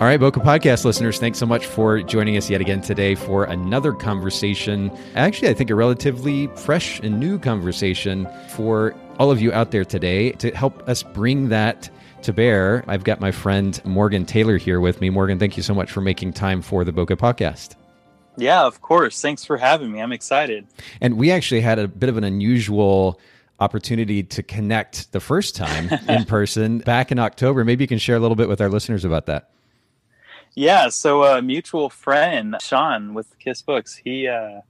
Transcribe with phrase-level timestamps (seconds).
[0.00, 3.42] All right, Bokeh Podcast listeners, thanks so much for joining us yet again today for
[3.42, 4.96] another conversation.
[5.16, 9.84] Actually, I think a relatively fresh and new conversation for all of you out there
[9.84, 11.90] today to help us bring that
[12.22, 12.84] to bear.
[12.86, 15.10] I've got my friend Morgan Taylor here with me.
[15.10, 17.74] Morgan, thank you so much for making time for the Bokeh Podcast.
[18.36, 19.20] Yeah, of course.
[19.20, 20.00] Thanks for having me.
[20.00, 20.68] I'm excited.
[21.00, 23.18] And we actually had a bit of an unusual
[23.58, 27.64] opportunity to connect the first time in person back in October.
[27.64, 29.50] Maybe you can share a little bit with our listeners about that.
[30.58, 34.62] Yeah, so a mutual friend, Sean with Kiss Books, he uh,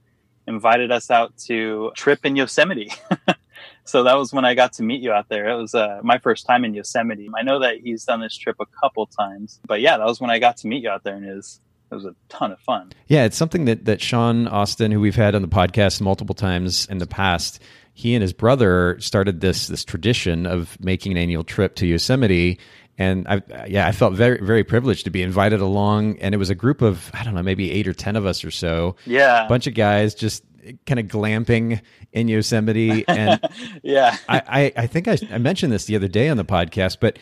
[0.45, 2.93] invited us out to trip in Yosemite.
[3.85, 5.49] so that was when I got to meet you out there.
[5.49, 7.27] It was uh, my first time in Yosemite.
[7.35, 10.29] I know that he's done this trip a couple times, but yeah, that was when
[10.29, 11.59] I got to meet you out there, and it was
[11.91, 12.91] it was a ton of fun.
[13.07, 16.85] Yeah, it's something that that Sean Austin, who we've had on the podcast multiple times
[16.85, 17.59] in the past,
[17.95, 22.59] he and his brother started this this tradition of making an annual trip to Yosemite
[22.99, 26.19] and I, yeah, I felt very, very privileged to be invited along.
[26.19, 28.43] And it was a group of, I don't know, maybe eight or 10 of us
[28.43, 28.97] or so.
[29.05, 29.45] Yeah.
[29.45, 30.43] A bunch of guys just
[30.85, 33.07] kind of glamping in Yosemite.
[33.07, 33.39] And
[33.83, 36.97] yeah, I, I, I, think I, I mentioned this the other day on the podcast,
[36.99, 37.17] but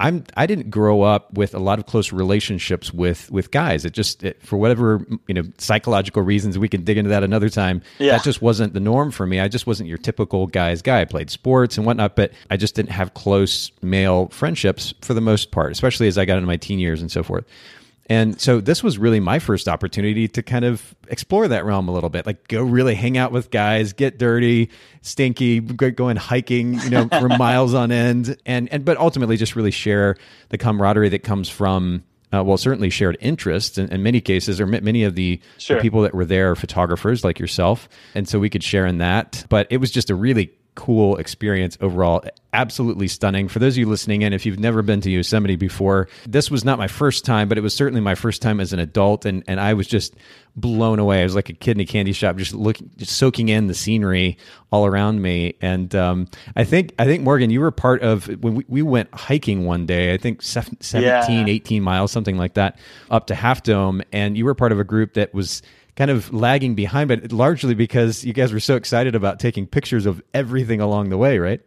[0.00, 3.84] I'm I didn't grow up with a lot of close relationships with with guys.
[3.84, 7.50] It just it, for whatever you know psychological reasons we can dig into that another
[7.50, 7.82] time.
[7.98, 8.12] Yeah.
[8.12, 9.38] That just wasn't the norm for me.
[9.40, 11.02] I just wasn't your typical guy's guy.
[11.02, 15.20] I played sports and whatnot, but I just didn't have close male friendships for the
[15.20, 17.44] most part, especially as I got into my teen years and so forth.
[18.10, 21.92] And so this was really my first opportunity to kind of explore that realm a
[21.92, 24.68] little bit, like go really hang out with guys, get dirty,
[25.00, 29.70] stinky, going hiking, you know, for miles on end, and and but ultimately just really
[29.70, 30.16] share
[30.48, 32.02] the camaraderie that comes from.
[32.32, 35.76] Uh, well, certainly shared interests in, in many cases, or many of the, sure.
[35.76, 38.98] the people that were there are photographers like yourself, and so we could share in
[38.98, 39.44] that.
[39.48, 42.24] But it was just a really cool experience overall.
[42.54, 43.48] Absolutely stunning.
[43.48, 46.64] For those of you listening in, if you've never been to Yosemite before, this was
[46.64, 49.44] not my first time, but it was certainly my first time as an adult, and
[49.46, 50.14] and I was just
[50.56, 51.20] blown away.
[51.20, 53.74] I was like a kid in a candy shop, just looking, just soaking in the
[53.74, 54.38] scenery
[54.72, 55.54] all around me.
[55.60, 59.12] And um, I think I think Morgan, you were part of when we, we went
[59.14, 60.14] hiking one day.
[60.14, 61.26] I think 17, yeah.
[61.28, 62.78] 18 miles, something like that,
[63.10, 65.60] up to Half Dome, and you were part of a group that was
[65.96, 70.06] kind of lagging behind, but largely because you guys were so excited about taking pictures
[70.06, 71.60] of everything along the way, right?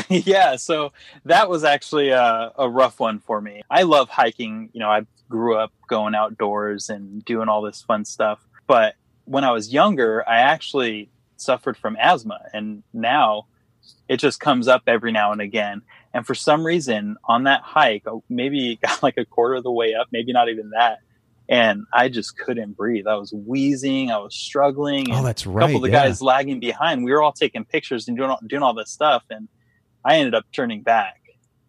[0.08, 0.92] yeah, so
[1.24, 3.62] that was actually a, a, rough one for me.
[3.68, 4.70] I love hiking.
[4.72, 8.40] You know, I grew up going outdoors and doing all this fun stuff.
[8.66, 12.40] But when I was younger, I actually suffered from asthma.
[12.54, 13.46] And now
[14.08, 15.82] it just comes up every now and again.
[16.14, 19.72] And for some reason, on that hike, oh, maybe got like a quarter of the
[19.72, 21.00] way up, maybe not even that
[21.48, 23.06] and I just couldn't breathe.
[23.06, 25.12] I was wheezing, I was struggling.
[25.12, 25.64] oh, that's right.
[25.64, 26.06] A couple of the yeah.
[26.06, 27.04] guys lagging behind.
[27.04, 29.48] We were all taking pictures and doing all, doing all this stuff, and
[30.04, 31.20] I ended up turning back.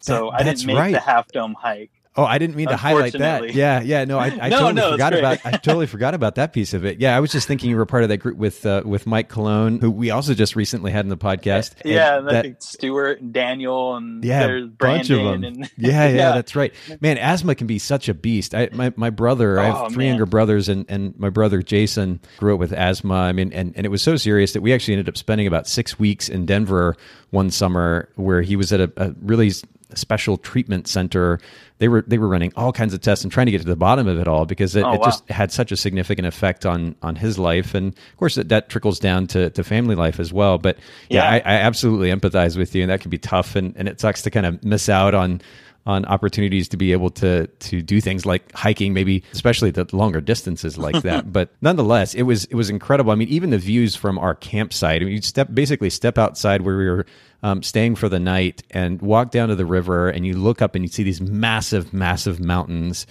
[0.02, 0.92] So that, I didn't make right.
[0.92, 1.92] the half dome hike.
[2.16, 3.56] Oh, I didn't mean to highlight that.
[3.56, 5.40] Yeah, yeah, no, I, I no, totally no, forgot about.
[5.44, 7.00] I totally forgot about that piece of it.
[7.00, 9.30] Yeah, I was just thinking you were part of that group with uh, with Mike
[9.30, 11.74] Cologne, who we also just recently had in the podcast.
[11.84, 15.44] Yeah, and, that, Stuart and Daniel and yeah, there's bunch of them.
[15.44, 16.72] And, yeah, yeah, yeah, that's right.
[17.02, 18.54] Man, asthma can be such a beast.
[18.54, 20.14] I my my brother, I have three man.
[20.14, 23.16] younger brothers, and and my brother Jason grew up with asthma.
[23.16, 25.68] I mean, and and it was so serious that we actually ended up spending about
[25.68, 26.96] six weeks in Denver
[27.32, 29.52] one summer, where he was at a, a really
[29.98, 31.40] special treatment center.
[31.80, 33.76] They were they were running all kinds of tests and trying to get to the
[33.76, 35.06] bottom of it all because it, oh, it wow.
[35.06, 38.70] just had such a significant effect on on his life, and of course that, that
[38.70, 40.58] trickles down to, to family life as well.
[40.58, 40.78] But
[41.10, 43.88] yeah, yeah I, I, absolutely empathize with you, and that can be tough, and, and
[43.88, 45.42] it sucks to kind of miss out on
[45.86, 50.22] on opportunities to be able to to do things like hiking, maybe especially the longer
[50.22, 51.32] distances like that.
[51.34, 53.12] but nonetheless, it was it was incredible.
[53.12, 55.02] I mean, even the views from our campsite.
[55.02, 57.06] I mean, you step basically step outside where we were
[57.44, 60.76] um, staying for the night and walk down to the river and you look up
[60.76, 63.06] and you see these massive, massive mountains.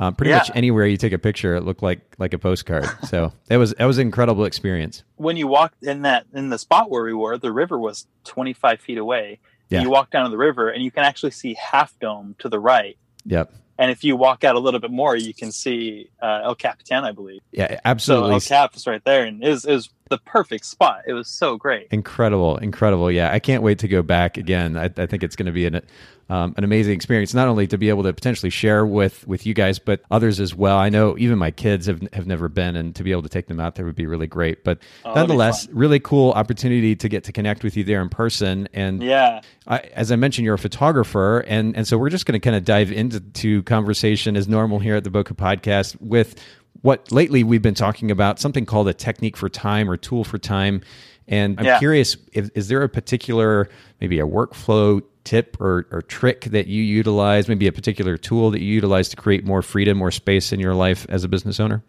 [0.00, 0.38] Um, pretty yeah.
[0.38, 2.86] much anywhere you take a picture, it looked like like a postcard.
[3.08, 5.02] So it was it was an incredible experience.
[5.16, 8.80] When you walked in that in the spot where we were, the river was 25
[8.80, 9.40] feet away.
[9.68, 9.82] Yeah.
[9.82, 12.58] You walk down to the river and you can actually see Half Dome to the
[12.58, 12.96] right.
[13.24, 13.52] Yep.
[13.78, 17.04] And if you walk out a little bit more, you can see uh, El Capitan,
[17.04, 17.40] I believe.
[17.52, 18.40] Yeah, absolutely.
[18.40, 21.02] So El Cap is right there, and is was the perfect spot.
[21.06, 21.86] It was so great.
[21.92, 23.08] Incredible, incredible.
[23.08, 24.76] Yeah, I can't wait to go back again.
[24.76, 25.80] I, I think it's going to be an
[26.30, 29.54] um, an amazing experience, not only to be able to potentially share with with you
[29.54, 30.76] guys, but others as well.
[30.76, 33.46] I know even my kids have have never been, and to be able to take
[33.46, 34.64] them out there would be really great.
[34.64, 38.68] But oh, nonetheless, really cool opportunity to get to connect with you there in person.
[38.74, 42.38] And yeah, I, as I mentioned, you're a photographer, and and so we're just going
[42.38, 46.38] to kind of dive into conversation as normal here at the Bokeh Podcast with
[46.82, 50.38] what lately we've been talking about something called a technique for time or tool for
[50.38, 50.82] time.
[51.26, 51.78] And I'm yeah.
[51.78, 53.68] curious, if, is there a particular,
[54.00, 58.62] maybe a workflow tip or, or trick that you utilize, maybe a particular tool that
[58.62, 61.84] you utilize to create more freedom, or space in your life as a business owner?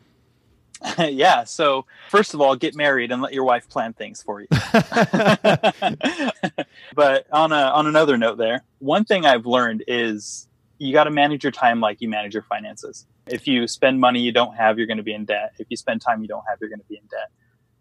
[0.99, 1.45] yeah.
[1.45, 4.47] So, first of all, get married and let your wife plan things for you.
[6.93, 11.11] but on a, on another note, there, one thing I've learned is you got to
[11.11, 13.05] manage your time like you manage your finances.
[13.25, 15.53] If you spend money you don't have, you're going to be in debt.
[15.59, 17.31] If you spend time you don't have, you're going to be in debt.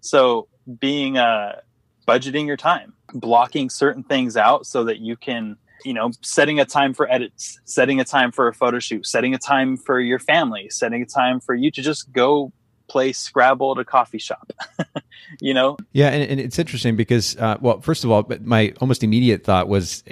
[0.01, 0.47] So,
[0.79, 1.63] being uh,
[2.09, 6.65] budgeting your time, blocking certain things out so that you can, you know, setting a
[6.65, 10.19] time for edits, setting a time for a photo shoot, setting a time for your
[10.19, 12.53] family, setting a time for you to just go
[12.89, 14.51] play Scrabble at a coffee shop.
[15.41, 15.77] you know?
[15.93, 19.69] Yeah, and, and it's interesting because, uh, well, first of all, my almost immediate thought
[19.69, 20.03] was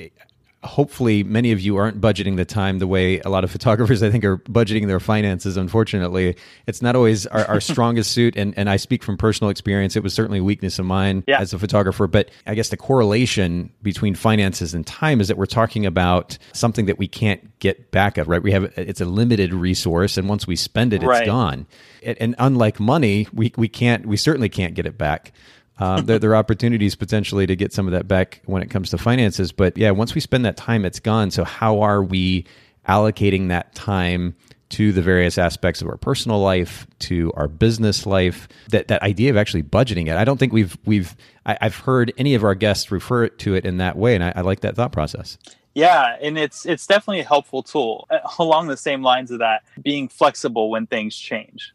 [0.66, 4.10] hopefully many of you aren't budgeting the time the way a lot of photographers I
[4.10, 5.56] think are budgeting their finances.
[5.56, 6.36] Unfortunately,
[6.66, 8.36] it's not always our, our strongest suit.
[8.36, 9.96] And, and I speak from personal experience.
[9.96, 11.40] It was certainly a weakness of mine yeah.
[11.40, 12.06] as a photographer.
[12.06, 16.86] But I guess the correlation between finances and time is that we're talking about something
[16.86, 18.42] that we can't get back of, right?
[18.42, 20.18] We have, it's a limited resource.
[20.18, 21.26] And once we spend it, it's right.
[21.26, 21.66] gone.
[22.02, 25.32] And unlike money, we, we can't, we certainly can't get it back.
[25.78, 28.90] Um, there, there, are opportunities potentially to get some of that back when it comes
[28.90, 29.52] to finances.
[29.52, 31.31] But yeah, once we spend that time, it's gone.
[31.31, 32.46] So how are we
[32.88, 34.37] allocating that time
[34.69, 38.49] to the various aspects of our personal life, to our business life?
[38.70, 40.17] That that idea of actually budgeting it.
[40.17, 41.14] I don't think we've we've
[41.44, 44.32] I, have heard any of our guests refer to it in that way, and I,
[44.37, 45.37] I like that thought process.
[45.75, 49.62] Yeah, and it's it's definitely a helpful tool uh, along the same lines of that
[49.82, 51.73] being flexible when things change.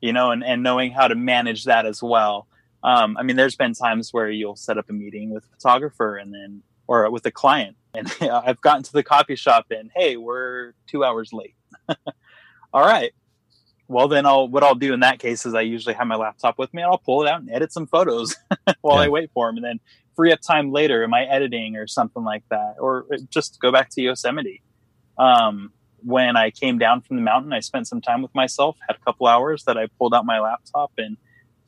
[0.00, 2.46] You know, and, and knowing how to manage that as well
[2.84, 6.16] um, I mean, there's been times where you'll set up a meeting with a photographer
[6.16, 10.16] and then, or with a client, and I've gotten to the coffee shop and hey,
[10.18, 11.56] we're two hours late.
[12.72, 13.12] All right.
[13.88, 16.58] Well, then I'll what I'll do in that case is I usually have my laptop
[16.58, 18.36] with me and I'll pull it out and edit some photos
[18.82, 19.02] while yeah.
[19.02, 19.80] I wait for him, and then
[20.14, 23.90] free up time later in my editing or something like that, or just go back
[23.90, 24.62] to Yosemite.
[25.16, 25.72] Um,
[26.02, 29.04] when I came down from the mountain, I spent some time with myself, had a
[29.04, 31.16] couple hours that I pulled out my laptop and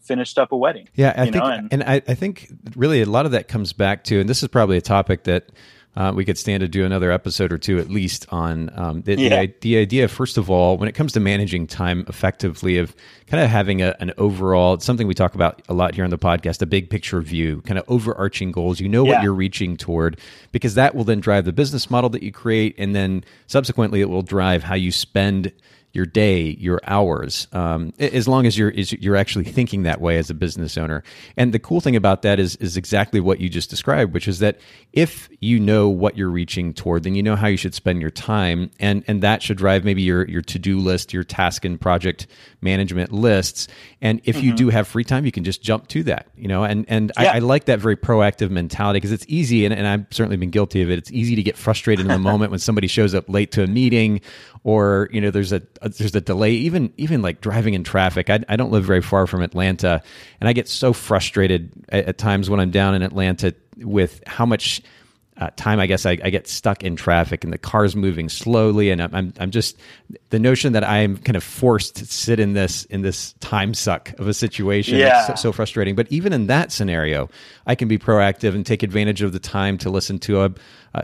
[0.06, 0.88] finished up a wedding.
[0.94, 3.73] Yeah, I think, know, and, and I, I, think really a lot of that comes
[3.73, 5.50] back to, and this is probably a topic that
[5.97, 9.14] uh, we could stand to do another episode or two at least on um, the,
[9.14, 9.47] yeah.
[9.47, 10.06] the, the, idea.
[10.08, 12.94] First of all, when it comes to managing time effectively, of
[13.26, 16.19] kind of having a, an overall, something we talk about a lot here on the
[16.19, 18.79] podcast, a big picture view, kind of overarching goals.
[18.79, 19.12] You know yeah.
[19.12, 20.20] what you're reaching toward,
[20.52, 24.11] because that will then drive the business model that you create, and then subsequently it
[24.11, 25.50] will drive how you spend
[25.97, 30.19] your day, your hours, um, as long as you're is, you're actually thinking that way
[30.19, 31.03] as a business owner.
[31.37, 34.39] And the cool thing about that is is exactly what you just described, which is
[34.41, 34.61] that
[34.93, 38.11] if you know what you're reaching toward, then you know how you should spend your
[38.11, 41.81] time, and and that should drive maybe your your to do list, your task and
[41.81, 42.27] project
[42.61, 43.67] management lists.
[44.03, 44.47] And if mm-hmm.
[44.47, 46.65] you do have free time, you can just jump to that, you know.
[46.65, 47.33] And and yeah.
[47.33, 50.51] I, I, like that very proactive mentality because it's easy, and, and I've certainly been
[50.51, 50.99] guilty of it.
[50.99, 53.67] It's easy to get frustrated in the moment when somebody shows up late to a
[53.67, 54.21] meeting,
[54.62, 56.52] or you know, there's a Uh, there's a delay.
[56.52, 58.28] Even even like driving in traffic.
[58.28, 60.02] I, I don't live very far from Atlanta,
[60.40, 64.47] and I get so frustrated at, at times when I'm down in Atlanta with how
[64.47, 64.83] much
[65.38, 68.90] uh, time, I guess I, I, get stuck in traffic and the car's moving slowly,
[68.90, 69.78] and I'm, I'm, I'm just
[70.31, 74.19] the notion that I'm kind of forced to sit in this in this time suck
[74.19, 74.97] of a situation.
[74.97, 75.26] Yeah.
[75.26, 75.95] So, so, frustrating.
[75.95, 77.28] But even in that scenario,
[77.66, 80.55] I can be proactive and take advantage of the time to listen to a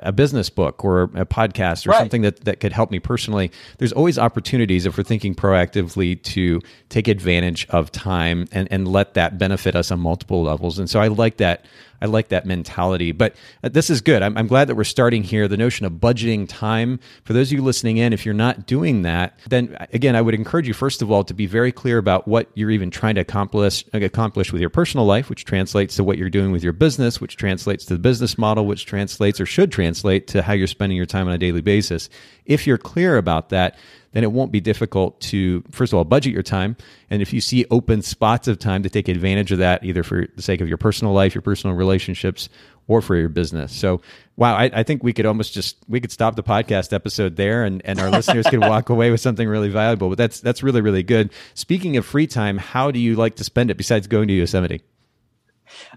[0.02, 1.98] a business book or a podcast or right.
[1.98, 3.50] something that, that could help me personally.
[3.78, 9.14] There's always opportunities if we're thinking proactively to take advantage of time and, and let
[9.14, 10.78] that benefit us on multiple levels.
[10.78, 11.66] And so I like that
[12.02, 13.12] I like that mentality.
[13.12, 14.22] But uh, this is good.
[14.22, 15.46] I'm, I'm glad that we're starting here.
[15.46, 19.02] The notion of budgeting time for those of you listening in, if you're not doing
[19.02, 21.98] that, then uh, again, I would encourage you first of all to be very clear
[21.98, 26.04] about what you're even trying to accomplish accomplish with your personal life, which translates to
[26.04, 29.46] what you're doing with your business, which translates to the business model, which translates or
[29.46, 32.08] should translate to how you're spending your time on a daily basis.
[32.44, 33.76] If you're clear about that,
[34.12, 36.76] then it won't be difficult to, first of all, budget your time.
[37.10, 40.26] And if you see open spots of time to take advantage of that, either for
[40.34, 42.48] the sake of your personal life, your personal relationships,
[42.88, 43.72] or for your business.
[43.72, 44.00] So,
[44.36, 47.64] wow, I, I think we could almost just we could stop the podcast episode there,
[47.64, 50.08] and, and our listeners could walk away with something really valuable.
[50.08, 51.30] But that's that's really really good.
[51.54, 54.82] Speaking of free time, how do you like to spend it besides going to Yosemite?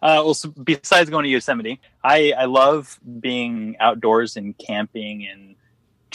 [0.01, 5.54] Uh, well, so besides going to Yosemite, I, I love being outdoors and camping and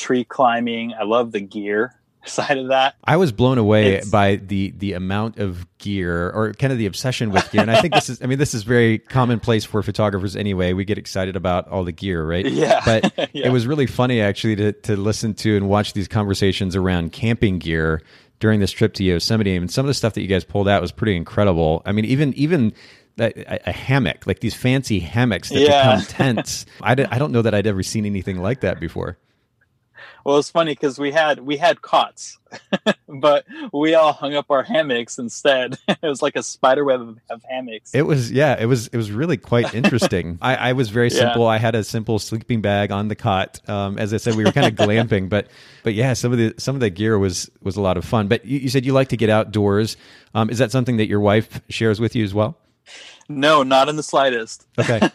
[0.01, 0.95] tree climbing.
[0.99, 2.97] I love the gear side of that.
[3.05, 6.87] I was blown away it's, by the the amount of gear or kind of the
[6.87, 7.63] obsession with gear.
[7.63, 10.73] And I think this is I mean this is very commonplace for photographers anyway.
[10.73, 12.47] We get excited about all the gear, right?
[12.61, 12.83] Yeah.
[12.85, 13.47] But yeah.
[13.47, 17.59] it was really funny actually to to listen to and watch these conversations around camping
[17.59, 18.03] gear
[18.39, 19.55] during this trip to Yosemite.
[19.55, 21.83] And some of the stuff that you guys pulled out was pretty incredible.
[21.87, 22.75] I mean even even
[23.19, 25.97] a, a, hammock, like these fancy hammocks that yeah.
[25.97, 26.65] become tents.
[26.81, 29.19] I, I don't know that I'd ever seen anything like that before.
[30.25, 32.39] Well, it's funny because we had we had cots,
[33.09, 35.79] but we all hung up our hammocks instead.
[35.89, 37.95] it was like a spider web of, of, hammocks.
[37.95, 40.39] It was yeah, it was it was really quite interesting.
[40.43, 41.43] I, I, was very simple.
[41.43, 41.49] Yeah.
[41.49, 43.61] I had a simple sleeping bag on the cot.
[43.69, 45.49] Um, as I said, we were kind of glamping, but
[45.83, 48.29] but yeah, some of the some of the gear was was a lot of fun.
[48.29, 49.97] But you, you said you like to get outdoors.
[50.35, 52.59] Um, is that something that your wife shares with you as well?
[53.31, 54.67] No, not in the slightest.
[54.77, 55.09] Okay.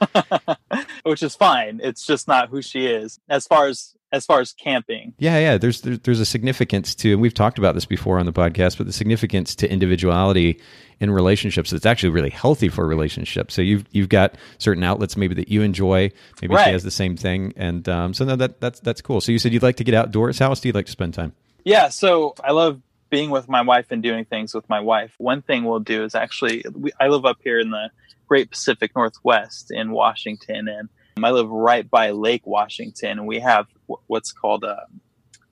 [1.04, 1.82] Which is fine.
[1.84, 3.20] It's just not who she is.
[3.28, 5.14] As far as as far as camping.
[5.18, 5.58] Yeah, yeah.
[5.58, 8.88] There's there's a significance to, and we've talked about this before on the podcast, but
[8.88, 10.60] the significance to individuality
[11.00, 13.54] in relationships that's actually really healthy for relationships.
[13.54, 16.12] So you've you've got certain outlets maybe that you enjoy.
[16.42, 16.66] Maybe right.
[16.66, 19.22] she has the same thing, and um, so no, that that's that's cool.
[19.22, 20.40] So you said you'd like to get outdoors.
[20.40, 21.34] How else do you like to spend time?
[21.64, 25.14] Yeah, so I love being with my wife and doing things with my wife.
[25.18, 27.90] One thing we'll do is actually we, I live up here in the
[28.28, 30.90] Great Pacific Northwest in Washington, and
[31.24, 33.68] I live right by Lake Washington, and we have
[34.08, 34.86] what's called a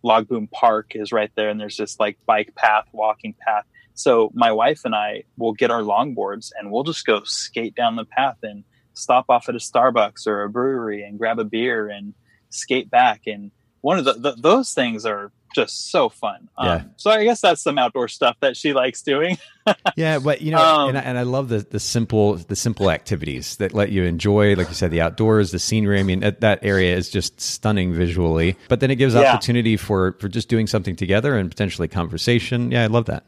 [0.04, 3.66] Log Boom Park is right there, and there's this like bike path, walking path.
[3.96, 7.96] So my wife and I will get our longboards and we'll just go skate down
[7.96, 8.64] the path and
[8.94, 12.14] stop off at a Starbucks or a brewery and grab a beer and
[12.50, 13.22] skate back.
[13.28, 16.50] And one of the, the those things are just so fun.
[16.62, 16.72] Yeah.
[16.72, 19.38] Um, so I guess that's some outdoor stuff that she likes doing.
[19.96, 22.92] yeah, but you know, um, and, I, and I love the the simple the simple
[22.92, 26.00] activities that let you enjoy, like you said, the outdoors, the scenery.
[26.00, 28.58] I mean, that, that area is just stunning visually.
[28.68, 29.22] But then it gives yeah.
[29.32, 32.72] opportunity for for just doing something together and potentially conversation.
[32.72, 33.24] Yeah, I love that.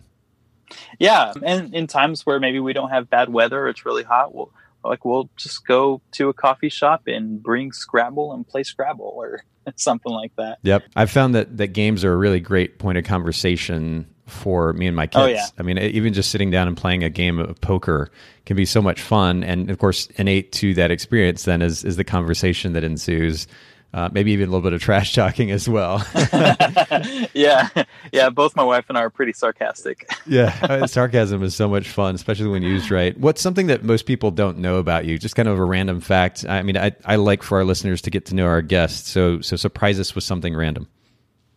[1.00, 4.34] Yeah, and in times where maybe we don't have bad weather, it's really hot.
[4.34, 4.52] We'll
[4.86, 9.44] like we'll just go to a coffee shop and bring Scrabble and play Scrabble or
[9.76, 10.60] something like that.
[10.64, 10.84] Yep.
[10.96, 14.96] I've found that, that games are a really great point of conversation for me and
[14.96, 15.16] my oh, kids.
[15.18, 15.46] Oh, yeah.
[15.58, 18.10] I mean, even just sitting down and playing a game of poker
[18.46, 19.44] can be so much fun.
[19.44, 23.48] And of course, innate to that experience then is, is the conversation that ensues
[23.96, 26.06] uh, maybe even a little bit of trash talking as well.
[27.34, 27.70] yeah,
[28.12, 28.30] yeah.
[28.30, 30.10] Both my wife and I are pretty sarcastic.
[30.28, 33.18] yeah, uh, sarcasm is so much fun, especially when used right.
[33.18, 35.18] What's something that most people don't know about you?
[35.18, 36.46] Just kind of a random fact.
[36.46, 39.10] I mean, I, I like for our listeners to get to know our guests.
[39.10, 40.90] So so surprise us with something random.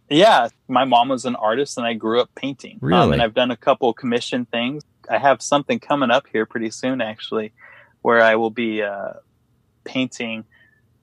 [0.08, 2.78] Yeah, my mom was an artist, and I grew up painting.
[2.80, 4.84] Really, um, and I've done a couple commission things.
[5.10, 7.52] I have something coming up here pretty soon, actually,
[8.02, 9.14] where I will be uh,
[9.82, 10.44] painting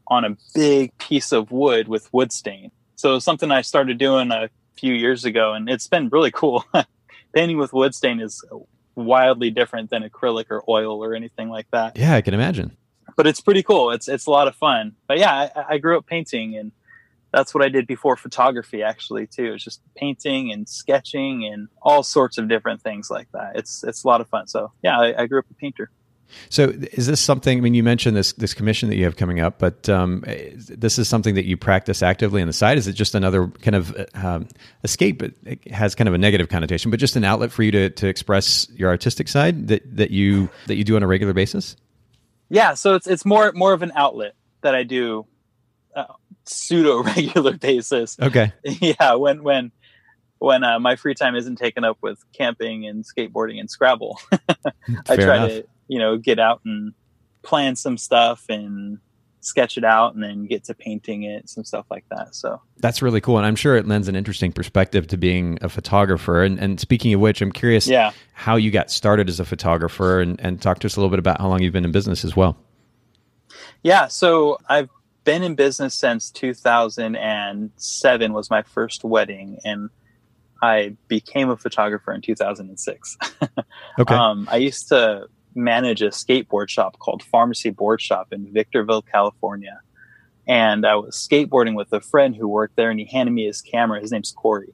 [0.08, 2.72] on a big piece of wood with wood stain.
[2.96, 6.64] So something I started doing a few years ago, and it's been really cool.
[7.34, 8.44] Painting with wood stain is
[8.96, 11.98] wildly different than acrylic or oil or anything like that.
[11.98, 12.76] Yeah, I can imagine.
[13.18, 13.92] But it's pretty cool.
[13.92, 14.94] It's it's a lot of fun.
[15.08, 16.72] But yeah, I, I grew up painting, and
[17.32, 19.54] that's what I did before photography actually too.
[19.54, 23.54] It's just painting and sketching and all sorts of different things like that.
[23.56, 24.48] It's it's a lot of fun.
[24.48, 25.90] So yeah, I, I grew up a painter.
[26.50, 27.58] So, is this something?
[27.58, 30.24] I mean, you mentioned this this commission that you have coming up, but um,
[30.70, 32.78] this is something that you practice actively on the side.
[32.78, 34.48] Is it just another kind of um,
[34.84, 35.24] escape?
[35.24, 38.08] It has kind of a negative connotation, but just an outlet for you to to
[38.08, 41.76] express your artistic side that that you that you do on a regular basis.
[42.50, 45.26] Yeah, so it's it's more more of an outlet that I do
[45.96, 46.06] uh,
[46.46, 48.18] pseudo regular basis.
[48.20, 48.52] Okay.
[48.64, 49.72] Yeah, when when
[50.40, 54.20] when uh, my free time isn't taken up with camping and skateboarding and Scrabble,
[55.10, 55.50] I try enough.
[55.50, 56.94] to you know, get out and
[57.44, 59.00] plan some stuff and
[59.46, 62.34] sketch it out and then get to painting it, some stuff like that.
[62.34, 63.38] So that's really cool.
[63.38, 66.44] And I'm sure it lends an interesting perspective to being a photographer.
[66.44, 68.12] And, and speaking of which, I'm curious yeah.
[68.34, 71.20] how you got started as a photographer and, and talk to us a little bit
[71.20, 72.58] about how long you've been in business as well.
[73.84, 74.08] Yeah.
[74.08, 74.90] So I've
[75.26, 79.60] been in business since 2007 was my first wedding.
[79.64, 79.92] And
[80.62, 83.18] I became a photographer in 2006.
[84.00, 84.16] okay.
[84.16, 89.80] Um, I used to manage a skateboard shop called Pharmacy Board Shop in Victorville, California.
[90.48, 93.62] And I was skateboarding with a friend who worked there, and he handed me his
[93.62, 94.00] camera.
[94.02, 94.74] His name's Corey.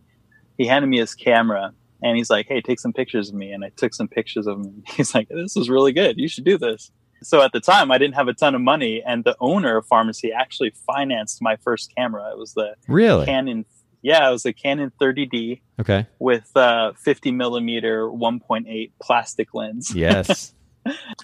[0.57, 3.63] he handed me his camera and he's like, "Hey, take some pictures of me." And
[3.63, 4.83] I took some pictures of him.
[4.95, 6.17] He's like, "This is really good.
[6.17, 6.91] You should do this."
[7.23, 9.85] So at the time, I didn't have a ton of money, and the owner of
[9.85, 12.31] Pharmacy actually financed my first camera.
[12.31, 13.65] It was the really Canon.
[14.01, 15.61] Yeah, it was a Canon 30D.
[15.79, 16.07] Okay.
[16.17, 19.93] With a 50 millimeter 1.8 plastic lens.
[19.93, 20.53] Yes.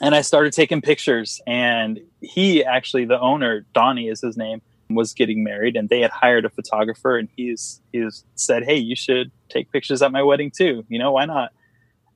[0.02, 5.14] and I started taking pictures, and he actually, the owner, Donnie is his name was
[5.14, 9.32] getting married and they had hired a photographer and he's he's said hey you should
[9.50, 10.86] take pictures at my wedding too.
[10.88, 11.52] You know why not?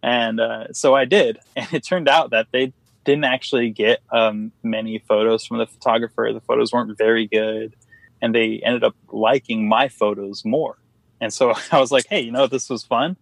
[0.04, 1.40] And uh, so i did.
[1.56, 6.30] And it turned out that they didn't actually get um, many photos from the photographer.
[6.34, 7.76] The photos weren't very good
[8.22, 10.78] and they ended up liking my photos more.
[11.20, 13.18] And so i was like hey you know this was fun.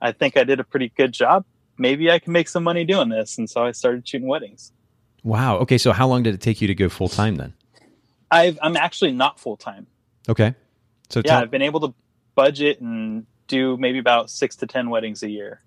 [0.00, 1.44] I think i did a pretty good job
[1.78, 4.72] maybe i can make some money doing this and so i started shooting weddings
[5.24, 7.52] wow okay so how long did it take you to go full time then
[8.32, 9.86] i am actually not full time.
[10.28, 10.54] Okay.
[11.10, 11.94] So yeah, I've been able to
[12.34, 15.60] budget and do maybe about six to ten weddings a year,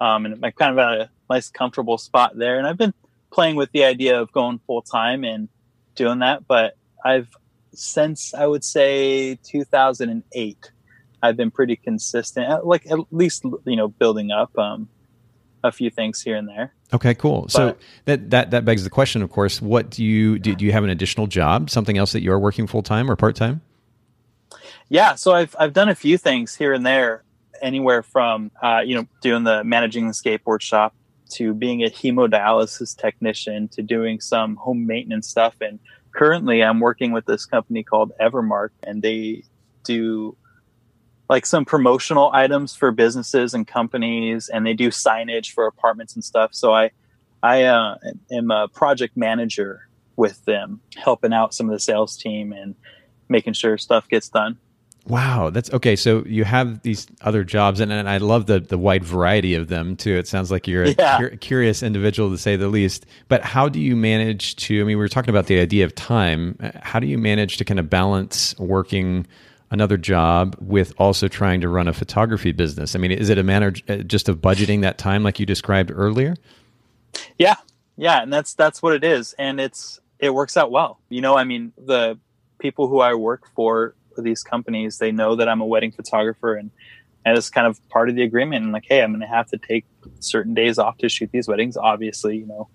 [0.00, 2.56] um, and I'm kind of at a nice, comfortable spot there.
[2.56, 2.94] And I've been
[3.32, 5.48] playing with the idea of going full time and
[5.96, 7.28] doing that, but I've
[7.74, 10.70] since I would say 2008,
[11.22, 14.56] I've been pretty consistent, like at least you know building up.
[14.56, 14.88] Um,
[15.64, 16.74] a few things here and there.
[16.92, 17.42] Okay, cool.
[17.42, 19.62] But, so that that that begs the question, of course.
[19.62, 20.54] What do you do?
[20.54, 23.16] Do you have an additional job, something else that you are working full time or
[23.16, 23.62] part time?
[24.88, 27.24] Yeah, so I've I've done a few things here and there,
[27.62, 30.94] anywhere from uh, you know doing the managing the skateboard shop
[31.30, 35.54] to being a hemodialysis technician to doing some home maintenance stuff.
[35.60, 35.78] And
[36.12, 39.44] currently, I'm working with this company called Evermark, and they
[39.84, 40.36] do
[41.32, 46.22] like some promotional items for businesses and companies and they do signage for apartments and
[46.22, 46.50] stuff.
[46.52, 46.90] So i
[47.42, 47.96] i uh,
[48.30, 52.74] am a project manager with them helping out some of the sales team and
[53.30, 54.58] making sure stuff gets done.
[55.06, 58.76] Wow that's okay so you have these other jobs and, and i love the the
[58.76, 60.14] wide variety of them too.
[60.18, 61.18] It sounds like you're a yeah.
[61.18, 63.06] cur- curious individual to say the least.
[63.28, 65.94] But how do you manage to i mean we were talking about the idea of
[65.94, 66.58] time.
[66.82, 69.26] How do you manage to kind of balance working
[69.72, 72.94] another job with also trying to run a photography business?
[72.94, 75.90] I mean, is it a matter uh, just of budgeting that time like you described
[75.92, 76.36] earlier?
[77.38, 77.56] Yeah.
[77.96, 81.00] Yeah, and that's that's what it is and it's it works out well.
[81.08, 82.18] You know, I mean, the
[82.58, 86.70] people who I work for these companies, they know that I'm a wedding photographer and
[87.24, 88.64] and it's kind of part of the agreement.
[88.64, 89.84] And like, hey, I'm going to have to take
[90.20, 91.76] certain days off to shoot these weddings.
[91.76, 92.68] Obviously, you know,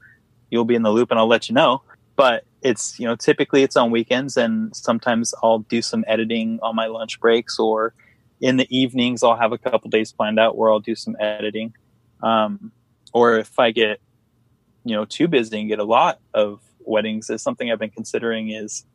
[0.49, 1.81] you'll be in the loop and I'll let you know
[2.17, 6.75] but it's you know typically it's on weekends and sometimes i'll do some editing on
[6.75, 7.93] my lunch breaks or
[8.41, 11.73] in the evenings i'll have a couple days planned out where i'll do some editing.
[12.23, 12.71] Um,
[13.13, 13.99] or if i get
[14.83, 18.49] you know too busy and get a lot of weddings is something i've been considering
[18.49, 18.85] is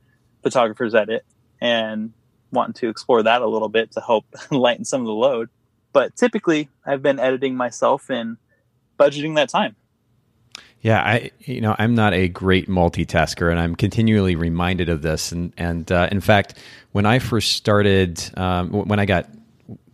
[0.43, 1.25] photographers edit
[1.61, 2.13] and
[2.51, 5.49] wanting to explore that a little bit to help lighten some of the load.
[5.93, 8.39] But typically i've been editing myself and
[8.99, 9.77] budgeting that time
[10.83, 15.31] yeah, I you know I'm not a great multitasker, and I'm continually reminded of this.
[15.31, 16.59] And and uh, in fact,
[16.91, 19.29] when I first started, um, when I got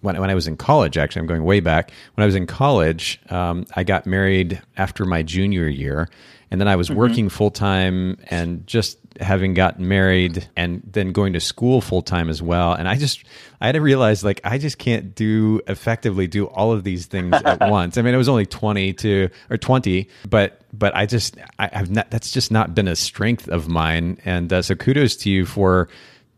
[0.01, 1.93] when when I was in college, actually, I'm going way back.
[2.15, 6.09] When I was in college, um, I got married after my junior year,
[6.51, 6.99] and then I was mm-hmm.
[6.99, 12.29] working full time and just having gotten married and then going to school full time
[12.29, 12.73] as well.
[12.73, 13.25] And I just,
[13.61, 17.35] I had to realize like, I just can't do effectively do all of these things
[17.35, 17.99] at once.
[17.99, 21.91] I mean, it was only 20 to, or 20, but, but I just, I, have
[21.91, 24.19] not, that's just not been a strength of mine.
[24.25, 25.89] And uh, so kudos to you for,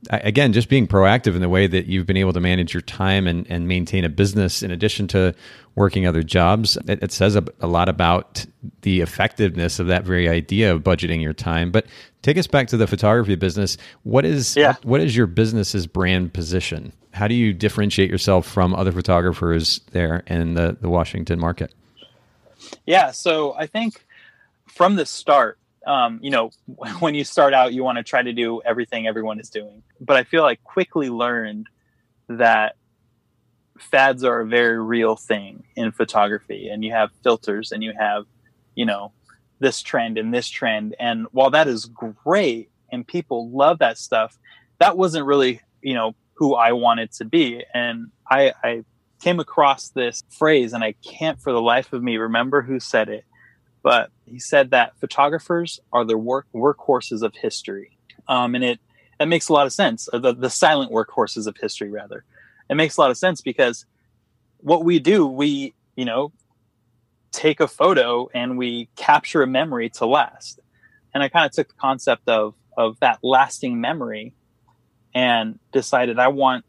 [0.09, 3.27] again, just being proactive in the way that you've been able to manage your time
[3.27, 5.35] and, and maintain a business in addition to
[5.75, 6.77] working other jobs.
[6.89, 8.47] It, it says a, a, lot about
[8.83, 11.71] the effectiveness of that very idea of budgeting your time.
[11.71, 11.87] But
[12.23, 13.77] take us back to the photography business.
[14.03, 14.77] What is yeah.
[14.83, 16.93] what is your business's brand position?
[17.13, 21.75] How do you differentiate yourself from other photographers there in the, the Washington market?
[22.87, 24.05] Yeah, so I think
[24.67, 25.59] from the start,
[25.91, 26.51] um, you know,
[27.01, 29.83] when you start out, you want to try to do everything everyone is doing.
[30.01, 31.67] But I feel like quickly learned
[32.29, 32.77] that
[33.79, 38.25] fads are a very real thing in photography, and you have filters, and you have,
[38.75, 39.13] you know,
[39.59, 40.95] this trend and this trend.
[41.01, 44.39] And while that is great, and people love that stuff,
[44.79, 47.65] that wasn't really, you know, who I wanted to be.
[47.75, 48.85] And I, I
[49.21, 53.09] came across this phrase, and I can't for the life of me remember who said
[53.09, 53.25] it
[53.83, 57.97] but he said that photographers are the work workhorses of history,
[58.29, 58.81] um, and it
[59.19, 60.09] that makes a lot of sense.
[60.13, 62.25] the the silent workhorses of history, rather,
[62.69, 63.87] it makes a lot of sense because
[64.59, 66.33] what we do, we you know
[67.33, 70.61] take a photo and we capture a memory to last.
[71.15, 74.35] And I kind of took the concept of of that lasting memory
[75.15, 76.65] and decided I want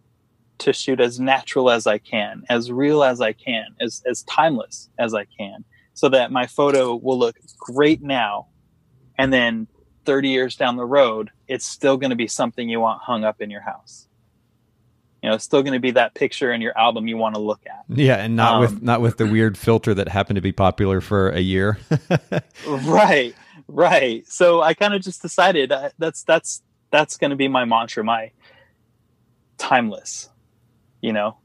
[0.60, 4.89] to shoot as natural as I can, as real as I can, as as timeless
[4.97, 5.63] as I can,
[6.01, 8.47] so that my photo will look great now,
[9.19, 9.67] and then
[10.05, 13.39] 30 years down the road, it's still going to be something you want hung up
[13.39, 14.07] in your house.
[15.21, 17.41] You know, it's still going to be that picture in your album you want to
[17.41, 17.83] look at.
[17.87, 21.01] Yeah, and not um, with not with the weird filter that happened to be popular
[21.01, 21.77] for a year.
[22.67, 23.35] right,
[23.67, 24.27] right.
[24.27, 28.03] So I kind of just decided uh, that's that's that's going to be my mantra,
[28.03, 28.31] my
[29.59, 30.31] timeless.
[30.99, 31.37] You know,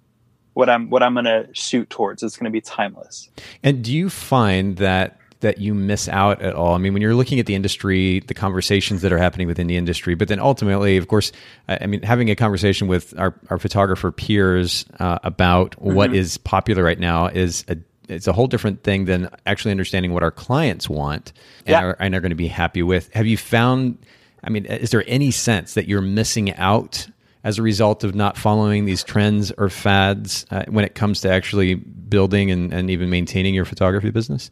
[0.57, 3.29] what I'm what I'm going to shoot towards is going to be timeless.
[3.63, 6.75] And do you find that that you miss out at all?
[6.75, 9.77] I mean, when you're looking at the industry, the conversations that are happening within the
[9.77, 11.31] industry, but then ultimately, of course,
[11.69, 15.93] I mean, having a conversation with our, our photographer peers uh, about mm-hmm.
[15.93, 17.77] what is popular right now is a
[18.09, 21.35] it's a whole different thing than actually understanding what our clients want
[21.67, 21.85] and, yeah.
[21.85, 23.13] are, and are going to be happy with.
[23.13, 23.99] Have you found?
[24.43, 27.09] I mean, is there any sense that you're missing out
[27.47, 31.31] as a result of not following these trends or fads uh, when it comes to
[31.31, 34.51] actually building and, and even maintaining your photography business?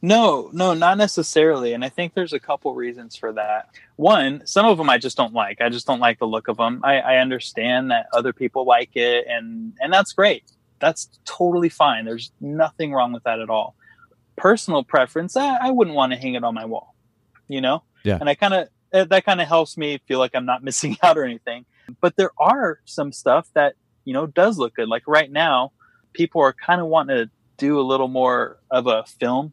[0.00, 1.74] No, no, not necessarily.
[1.74, 3.68] And I think there's a couple reasons for that.
[3.96, 5.60] One, some of them I just don't like.
[5.60, 6.80] I just don't like the look of them.
[6.82, 10.44] I, I understand that other people like it, and and that's great.
[10.78, 12.06] That's totally fine.
[12.06, 13.74] There's nothing wrong with that at all.
[14.36, 16.94] Personal preference, I, I wouldn't want to hang it on my wall.
[17.46, 18.16] You know, yeah.
[18.18, 18.68] And I kind of
[19.10, 21.66] that kind of helps me feel like I'm not missing out or anything.
[22.00, 23.74] But there are some stuff that
[24.04, 24.88] you know does look good.
[24.88, 25.72] Like right now,
[26.12, 29.52] people are kind of wanting to do a little more of a film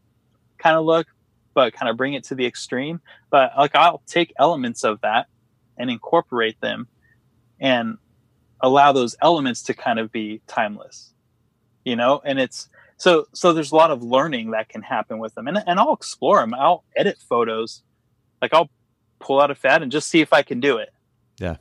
[0.57, 1.07] kind of look,
[1.53, 3.01] but kind of bring it to the extreme.
[3.29, 5.27] But like I'll take elements of that
[5.77, 6.87] and incorporate them
[7.59, 7.97] and
[8.59, 11.13] allow those elements to kind of be timeless.
[11.83, 15.35] You know, and it's so so there's a lot of learning that can happen with
[15.35, 15.47] them.
[15.47, 16.53] And and I'll explore them.
[16.53, 17.83] I'll edit photos.
[18.41, 18.69] Like I'll
[19.19, 20.89] pull out a fad and just see if I can do it.
[21.39, 21.57] Yeah.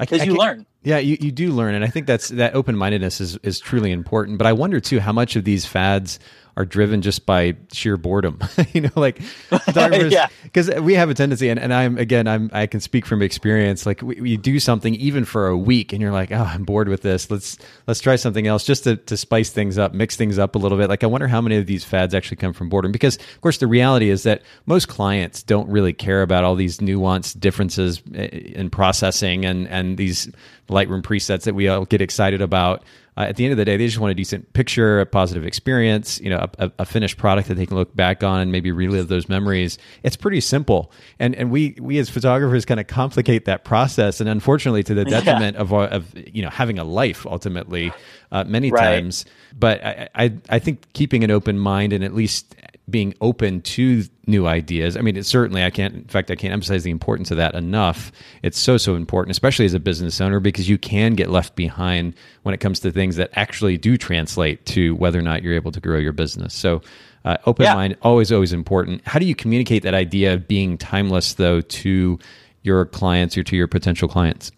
[0.00, 0.66] Because you learn.
[0.82, 3.92] Yeah, you, you do learn, and I think that's that open mindedness is is truly
[3.92, 4.38] important.
[4.38, 6.18] But I wonder too how much of these fads
[6.60, 8.38] are driven just by sheer boredom.
[8.72, 9.18] you know, like
[9.74, 13.22] yeah, because we have a tendency, and, and I'm again, I'm I can speak from
[13.22, 13.86] experience.
[13.86, 16.88] Like we, we, do something even for a week, and you're like, oh, I'm bored
[16.88, 17.30] with this.
[17.30, 20.58] Let's let's try something else just to to spice things up, mix things up a
[20.58, 20.90] little bit.
[20.90, 23.56] Like I wonder how many of these fads actually come from boredom, because of course
[23.56, 28.26] the reality is that most clients don't really care about all these nuanced differences eh,
[28.26, 30.30] in processing and and these
[30.68, 32.84] Lightroom presets that we all get excited about
[33.16, 35.44] uh, at the end of the day, they just want a decent picture, a positive
[35.44, 38.70] experience, you know, a, a, finished product that they can look back on and maybe
[38.70, 39.78] relive those memories.
[40.02, 44.28] It's pretty simple, and and we we as photographers kind of complicate that process, and
[44.28, 45.60] unfortunately, to the detriment yeah.
[45.60, 47.92] of of you know having a life ultimately
[48.32, 48.80] uh, many right.
[48.80, 49.24] times.
[49.58, 52.54] But I, I I think keeping an open mind and at least
[52.90, 54.96] being open to new ideas.
[54.96, 55.94] I mean, it certainly I can't.
[55.94, 58.12] In fact, I can't emphasize the importance of that enough.
[58.42, 62.14] It's so so important, especially as a business owner, because you can get left behind
[62.42, 65.72] when it comes to things that actually do translate to whether or not you're able
[65.72, 66.54] to grow your business.
[66.54, 66.82] So.
[67.22, 67.74] Uh, open yeah.
[67.74, 72.18] mind always always important how do you communicate that idea of being timeless though to
[72.62, 74.50] your clients or to your potential clients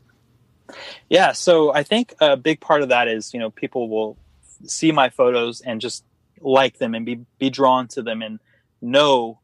[1.09, 4.17] yeah so i think a big part of that is you know people will
[4.65, 6.05] see my photos and just
[6.43, 8.41] like them and be be drawn to them and
[8.81, 9.41] know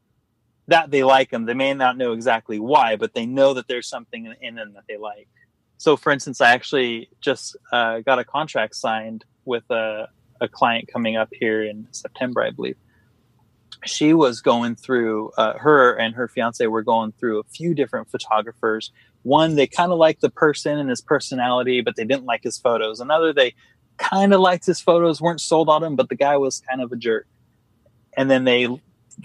[0.67, 1.45] that they like them.
[1.45, 4.83] They may not know exactly why, but they know that there's something in them that
[4.87, 5.27] they like.
[5.77, 10.09] So, for instance, I actually just uh, got a contract signed with a,
[10.41, 12.77] a client coming up here in September, I believe.
[13.85, 18.11] She was going through, uh, her and her fiance were going through a few different
[18.11, 18.91] photographers.
[19.23, 22.57] One, they kind of liked the person and his personality, but they didn't like his
[22.57, 22.99] photos.
[22.99, 23.55] Another, they
[23.99, 26.91] kind of liked his photos, weren't sold on him, but the guy was kind of
[26.91, 27.27] a jerk.
[28.17, 28.67] And then they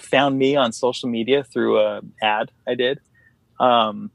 [0.01, 3.01] found me on social media through a ad I did,
[3.59, 4.11] um,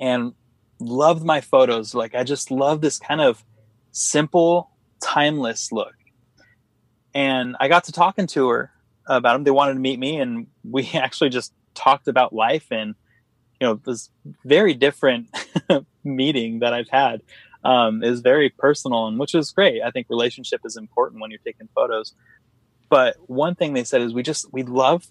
[0.00, 0.32] and
[0.78, 1.94] loved my photos.
[1.94, 3.44] Like I just love this kind of
[3.90, 4.70] simple,
[5.02, 5.94] timeless look.
[7.14, 8.70] And I got to talking to her
[9.06, 9.44] about them.
[9.44, 12.94] They wanted to meet me, and we actually just talked about life and
[13.60, 14.10] you know this
[14.44, 15.28] very different
[16.04, 17.22] meeting that I've had
[17.64, 19.82] um, is very personal and which is great.
[19.82, 22.14] I think relationship is important when you're taking photos.
[22.88, 25.06] But one thing they said is we just we love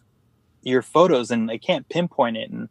[0.62, 2.50] your photos and they can't pinpoint it.
[2.52, 2.70] And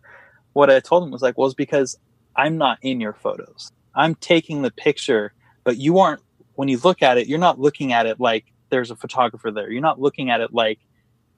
[0.53, 1.99] what I told them was like, well, it's because
[2.37, 3.73] I'm not in your photos.
[3.95, 5.33] I'm taking the picture,
[5.64, 6.23] but you aren't.
[6.55, 9.71] When you look at it, you're not looking at it like there's a photographer there.
[9.71, 10.79] You're not looking at it like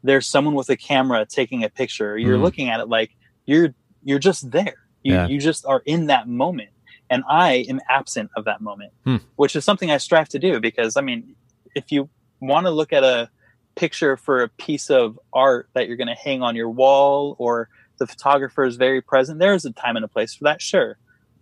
[0.03, 2.19] there's someone with a camera taking a picture.
[2.19, 2.43] You're mm.
[2.43, 3.13] looking at it like
[3.47, 4.75] you're you're just there.
[5.03, 5.27] You yeah.
[5.29, 6.71] you just are in that moment
[7.12, 9.16] and I am absent of that moment, hmm.
[9.37, 11.37] which is something I strive to do because I mean,
[11.75, 12.09] if you
[12.40, 13.29] want to look at a
[13.75, 17.68] picture for a piece of art that you're going to hang on your wall or
[17.98, 20.96] the photographer is very present, there is a time and a place for that, sure.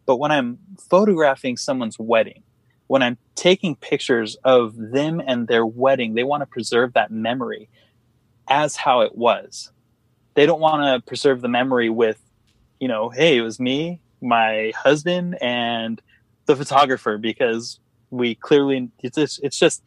[0.06, 0.58] But when I'm
[0.90, 2.42] photographing someone's wedding,
[2.88, 7.68] when I'm taking pictures of them and their wedding, they want to preserve that memory
[8.48, 9.70] as how it was.
[10.34, 12.20] They don't want to preserve the memory with,
[12.80, 16.00] you know, hey, it was me, my husband, and
[16.46, 17.78] the photographer because
[18.10, 19.82] we clearly it's just, it's just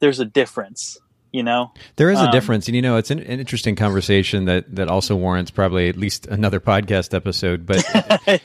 [0.00, 0.98] there's a difference
[1.32, 1.72] you know?
[1.96, 2.68] There is a Um, difference.
[2.68, 6.26] And you know it's an, an interesting conversation that that also warrants probably at least
[6.26, 7.66] another podcast episode.
[7.66, 7.84] But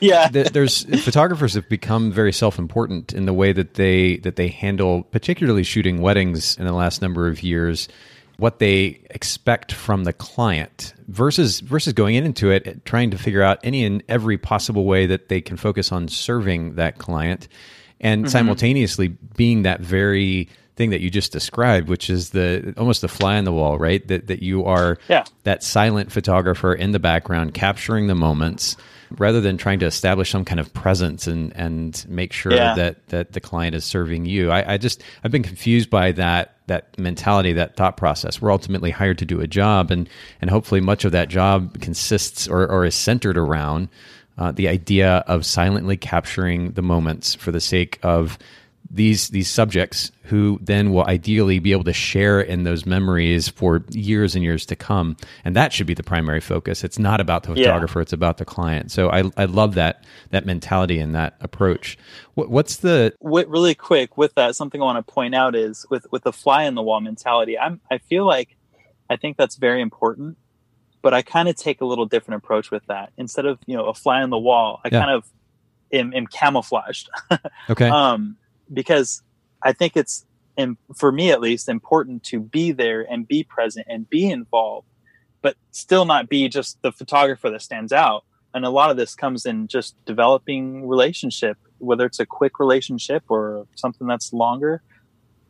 [0.00, 0.28] yeah.
[0.28, 5.02] th- there's photographers have become very self-important in the way that they that they handle
[5.04, 7.88] particularly shooting weddings in the last number of years
[8.36, 13.58] what they expect from the client versus versus going into it trying to figure out
[13.62, 17.48] any and every possible way that they can focus on serving that client
[18.00, 18.30] and mm-hmm.
[18.30, 23.36] simultaneously being that very thing that you just described which is the almost the fly
[23.36, 25.24] on the wall right that that you are Yeah.
[25.44, 28.76] that silent photographer in the background capturing the moments
[29.18, 32.74] rather than trying to establish some kind of presence and and make sure Yeah.
[32.74, 36.53] that that the client is serving you I, I just i've been confused by that
[36.66, 38.40] that mentality that thought process.
[38.40, 40.08] We're ultimately hired to do a job and
[40.40, 43.88] and hopefully much of that job consists or, or is centered around
[44.38, 48.38] uh, the idea of silently capturing the moments for the sake of
[48.90, 53.82] these these subjects who then will ideally be able to share in those memories for
[53.90, 55.16] years and years to come.
[55.44, 56.84] And that should be the primary focus.
[56.84, 57.64] It's not about the Yeah.
[57.66, 58.92] photographer it's about the client.
[58.92, 61.98] So i i love that that mentality and that approach.
[62.34, 66.06] What, what's the really quick with that something i want to point out is with
[66.12, 68.56] with the fly in the wall mentality i'm i feel like
[69.08, 70.36] i think that's very important
[71.00, 73.12] but i kind of take a little different approach with that.
[73.16, 75.00] Instead of you know a fly on the wall i Yeah.
[75.00, 75.24] kind of
[75.92, 77.08] am, am camouflaged.
[77.70, 77.88] Okay.
[77.88, 78.36] Um,
[78.72, 79.22] because
[79.62, 80.24] I think it's,
[80.56, 84.88] im- for me at least, important to be there and be present and be involved,
[85.42, 88.24] but still not be just the photographer that stands out.
[88.52, 93.24] And a lot of this comes in just developing relationship, whether it's a quick relationship
[93.28, 94.82] or something that's longer.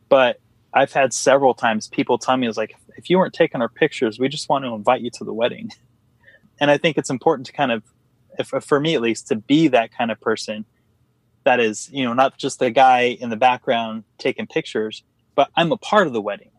[0.09, 0.39] But
[0.73, 4.19] I've had several times people tell me, "It's like if you weren't taking our pictures,
[4.19, 5.71] we just want to invite you to the wedding."
[6.57, 7.83] And I think it's important to kind of,
[8.39, 10.63] if, for me at least, to be that kind of person
[11.45, 15.03] that is you know not just the guy in the background taking pictures
[15.35, 16.51] but i'm a part of the wedding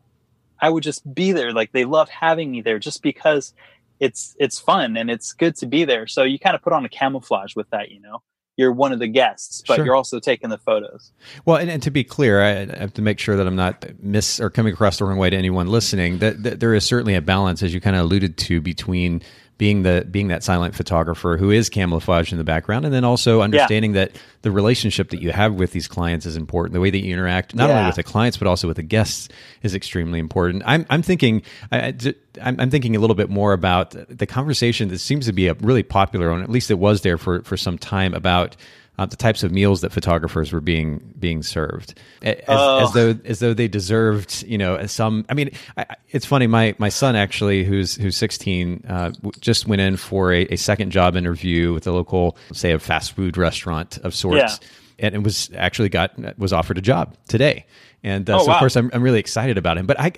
[0.61, 3.53] i would just be there like they love having me there just because
[4.01, 6.85] it's it's fun and it's good to be there so you kind of put on
[6.85, 8.23] a camouflage with that you know
[8.59, 9.85] you're one of the guests but Sure.
[9.85, 11.13] you're also taking the photos
[11.45, 13.85] Well, and, and to be clear, I, I have to make sure that I'm not
[14.01, 16.19] miss or coming across the wrong way to anyone listening.
[16.21, 19.21] That, that there is certainly a balance, as you kind of alluded to, between
[19.59, 23.41] being the being that silent photographer who is camouflaged in the background, and then also
[23.41, 26.75] understanding that the relationship that you have with these clients is important.
[26.75, 29.29] The way that you interact, not only with the clients but also with the guests,
[29.63, 30.63] is extremely important.
[30.67, 31.43] I'm I'm thinking
[31.73, 31.95] I,
[32.41, 35.83] I'm thinking a little bit more about the conversation that seems to be a really
[35.83, 36.43] popular one.
[36.43, 38.57] At least it was there for for some time about
[38.99, 42.85] uh, the types of meals that photographers were being being served, as, Oh.
[42.85, 45.25] as though as though they deserved, you know, some.
[45.29, 46.47] I mean, I, it's funny.
[46.47, 50.57] My my son actually, who's who's 16, uh, w- just went in for a, a
[50.57, 54.59] second job interview with a local, say, a fast food restaurant of sorts.
[54.61, 54.69] Yeah.
[54.99, 57.67] And it was actually got was offered a job today,
[58.03, 59.85] and uh, Oh, so of course I'm I'm really excited about him.
[59.85, 60.11] But I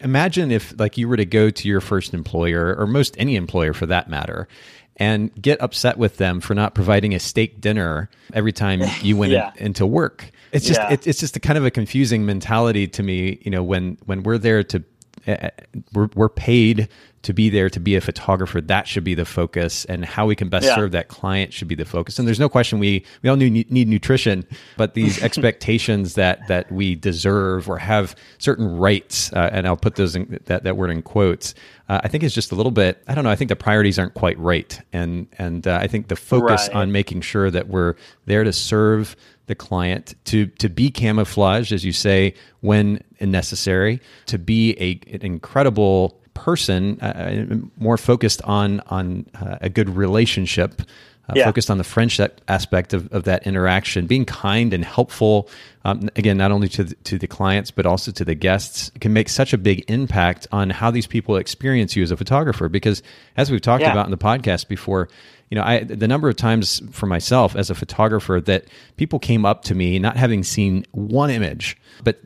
[0.00, 3.72] imagine if like you were to go to your first employer or most any employer
[3.72, 4.46] for that matter
[4.98, 9.32] and get upset with them for not providing a steak dinner every time you went
[9.32, 9.52] Yeah.
[9.56, 10.92] in, into work it's just Yeah.
[10.92, 14.22] it, it's just a kind of a confusing mentality to me you know when when
[14.22, 14.82] we're there to
[15.92, 16.88] we're, we're paid
[17.22, 20.36] to be there to be a photographer that should be the focus and how we
[20.36, 20.76] can best Yeah.
[20.76, 23.68] serve that client should be the focus and there's no question we we all need,
[23.70, 24.44] need nutrition
[24.76, 29.96] but these expectations that that we deserve or have certain rights uh, and I'll put
[29.96, 31.54] those in that, that word in quotes
[31.88, 33.98] uh, I think it's just a little bit I don't know I think the priorities
[33.98, 36.76] aren't quite right and and uh, I think the focus Right.
[36.76, 37.94] on making sure that we're
[38.26, 44.38] there to serve the client to to be camouflaged as you say when necessary to
[44.38, 50.82] be a an incredible person uh, more focused on on uh, a good relationship
[51.28, 51.46] uh, Yeah.
[51.46, 55.48] focused on the friendship aspect of, of that interaction being kind and helpful
[55.84, 59.12] um, again not only to the, to the clients but also to the guests can
[59.12, 63.02] make such a big impact on how these people experience you as a photographer because
[63.36, 63.92] as we've talked Yeah.
[63.92, 65.08] about in the podcast before
[65.50, 68.64] you know I the number of times for myself as a photographer that
[68.96, 72.20] people came up to me not having seen one image but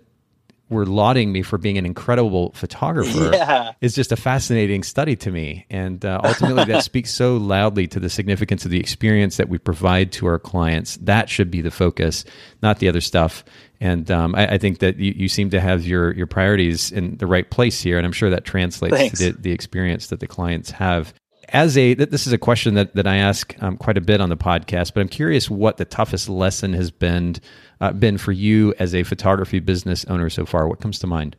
[0.71, 3.73] were lauding me for being an incredible photographer Yeah.
[3.81, 5.67] is just a fascinating study to me.
[5.69, 9.59] And uh, ultimately, that speaks so loudly to the significance of the experience that we
[9.59, 10.97] provide to our clients.
[10.99, 12.25] That should be the focus,
[12.63, 13.45] not the other stuff.
[13.81, 17.17] And um, I, I think that you, you seem to have your your priorities in
[17.17, 19.19] the right place here, and I'm sure that translates Thanks.
[19.19, 21.13] to the, the experience that the clients have.
[21.53, 24.29] As a this is a question that, that I ask um, quite a bit on
[24.29, 27.37] the podcast, but I'm curious what the toughest lesson has been
[27.81, 30.69] uh, been for you as a photography business owner so far.
[30.69, 31.37] What comes to mind?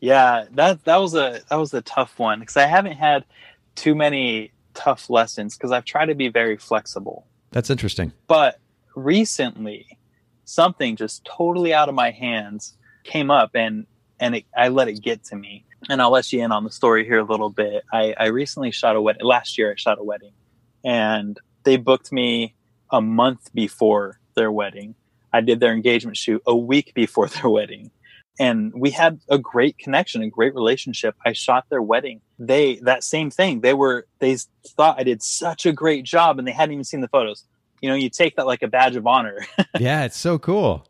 [0.00, 3.24] Yeah, that that was a that was a tough one because I haven't had
[3.74, 7.26] too many tough lessons because I've tried to be very flexible.
[7.50, 8.12] That's interesting.
[8.26, 8.60] But
[8.94, 9.98] recently,
[10.44, 13.86] something just totally out of my hands came up, and
[14.20, 15.64] and it, I let it get to me.
[15.88, 17.84] And I'll let you in on the story here a little bit.
[17.92, 19.24] I, I recently shot a wedding.
[19.24, 20.32] Last year, I shot a wedding,
[20.84, 22.54] and they booked me
[22.90, 24.94] a month before their wedding.
[25.32, 27.90] I did their engagement shoot a week before their wedding.
[28.40, 31.16] And we had a great connection a great relationship.
[31.26, 32.20] I shot their wedding.
[32.38, 33.60] They that same thing.
[33.62, 34.36] They were they
[34.76, 37.44] thought i did such a great job and they hadn't even seen the photos.
[37.80, 39.46] You know you take that like a badge of honor.
[39.78, 40.86] Yeah it's so cool.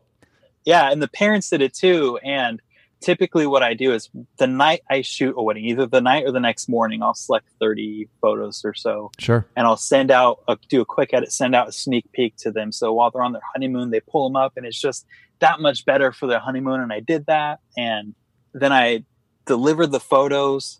[0.63, 2.19] Yeah and the parents did it too.
[2.23, 2.61] And
[3.01, 6.31] typically what i do is the night i shoot a wedding either the night or
[6.31, 9.11] the next morning i'll select 30 photos or so.
[9.19, 9.45] Sure.
[9.55, 12.51] And i'll send out a, do a quick edit send out a sneak peek to
[12.51, 12.71] them.
[12.71, 15.05] So while they're on their honeymoon they pull them up and it's just
[15.39, 16.81] that much better for their honeymoon.
[16.81, 17.59] And I did that.
[17.77, 18.13] And
[18.53, 19.05] then I
[19.45, 20.79] delivered the photos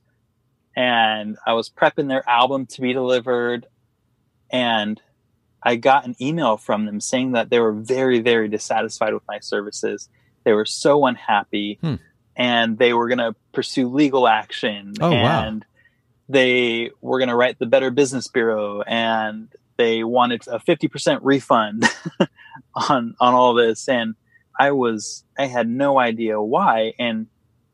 [0.76, 3.66] and I was prepping their album to be delivered.
[4.52, 5.02] And
[5.64, 9.40] I got an email from them saying that they were very very dissatisfied with my
[9.40, 10.10] services.
[10.46, 11.80] They were so unhappy.
[11.82, 11.96] Hmm.
[12.40, 15.68] And they were going to pursue legal action oh, and wow.
[16.28, 21.86] they were going to write the Better Business Bureau and they wanted a 50% refund
[22.74, 24.16] on on all this and
[24.60, 27.28] I was I had no idea why, and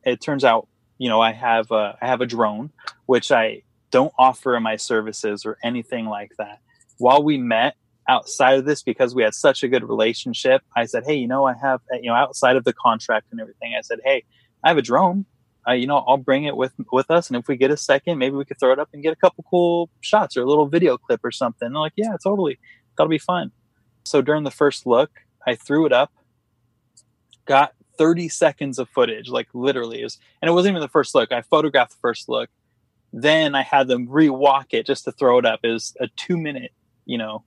[0.06, 0.67] it turns out
[0.99, 2.71] you know I have a, I have a drone
[3.08, 6.60] which I don't offer in my services or anything like that.
[6.99, 7.75] While we met
[8.08, 11.45] outside of this because we had such a good relationship, I said, "Hey, you know,
[11.45, 14.23] I have you know outside of the contract and everything, I said, "Hey,
[14.65, 15.25] I have a drone.
[15.67, 18.17] Uh, you know, I'll bring it with with us, and if we get a second,
[18.17, 20.67] maybe we could throw it up and get a couple cool shots or a little
[20.67, 22.60] video clip or something." And like, yeah, totally,
[22.97, 23.51] that'll be fun.
[24.04, 25.12] So during the first look,
[25.47, 26.12] I threw it up
[27.45, 30.01] got 30 seconds of footage, like literally.
[30.01, 31.32] It was, and it wasn't even the first look.
[31.32, 32.49] I photographed the first look.
[33.13, 35.62] Then I had them rewalk it just to throw it up.
[35.63, 36.71] It was a two minute,
[37.06, 37.43] you know,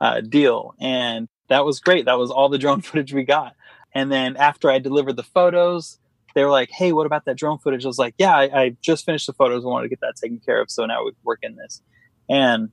[0.00, 0.74] uh, deal.
[0.80, 2.06] And that was great.
[2.06, 3.54] That was all the drone footage we got.
[3.94, 5.98] And then after I delivered the photos,
[6.34, 8.76] they were like, "Hey, what about that drone footage?" I was like, "Yeah, I, I
[8.80, 9.64] just finished the photos.
[9.64, 11.82] I wanted to get that taken care of, so now we work in this."
[12.28, 12.70] And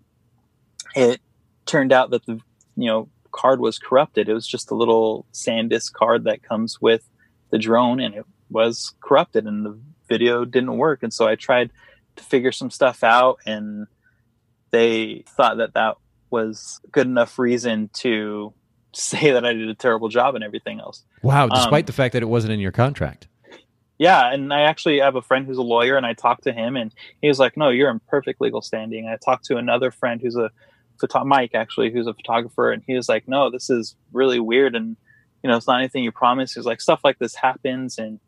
[0.96, 1.22] it
[1.66, 2.40] turned out that the
[2.76, 4.30] you know card was corrupted.
[4.30, 7.08] It was just a little SanDisk card that comes with
[7.52, 11.04] the drone, and it was corrupted, and the video didn't work.
[11.04, 11.72] And so I tried
[12.16, 13.88] to figure some stuff out, and
[14.72, 15.98] they thought that that
[16.30, 18.54] was good enough reason to
[18.94, 21.04] say that I did a terrible job and everything else.
[21.22, 23.28] Wow, despite um, the fact that it wasn't in your contract.
[23.98, 26.76] Yeah, and I actually have a friend who's a lawyer, and I talked to him,
[26.76, 30.22] and he was like, "No, you're in perfect legal standing." I talked to another friend
[30.22, 30.52] who's a
[31.02, 34.76] photo- Mike actually, who's a photographer, and he was like, "No, this is really weird,
[34.76, 34.96] and
[35.44, 38.20] you know, it's not anything you promised." He's like, "Stuff like this happens," and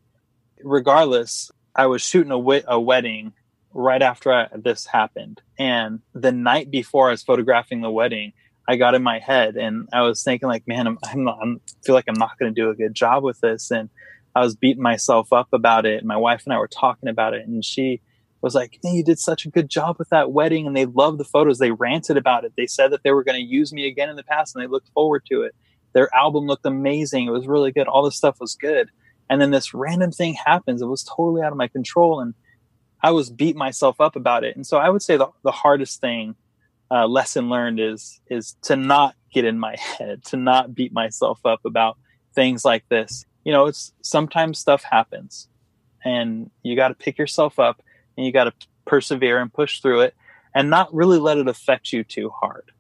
[0.64, 3.34] regardless, I was shooting a a wedding
[3.74, 8.34] right after I, this happened, and the night before I was photographing the wedding,
[8.68, 11.62] I got in my head, and I was thinking, like, "Man, I'm, I'm not, I'm
[11.86, 13.90] feel like I'm not going to do a good job with this," and
[14.36, 16.00] I was beating myself up about it.
[16.00, 18.02] And my wife and I were talking about it, and she
[18.42, 21.18] was like, "Hey, you did such a good job with that wedding," and they loved
[21.18, 21.58] the photos.
[21.58, 22.54] They ranted about it.
[22.56, 24.68] They said that they were going to use me again in the past, and they
[24.68, 25.56] looked forward to it.
[25.94, 27.28] Their album looked amazing.
[27.28, 27.88] It was really good.
[27.88, 28.90] All this stuff was good.
[29.30, 30.82] And then this random thing happens.
[30.82, 32.34] It was totally out of my control, and
[33.02, 34.56] I was beat myself up about it.
[34.56, 36.36] And so I would say the, the hardest thing,
[36.92, 41.40] uh, lesson learned, is is to not get in my head, to not beat myself
[41.46, 41.98] up about
[42.34, 43.26] things like this.
[43.50, 45.48] You know, it's sometimes stuff happens,
[46.06, 47.82] and you got to pick yourself up
[48.16, 48.54] and you got to
[48.86, 50.14] persevere and push through it
[50.54, 52.72] and not really let it affect you too hard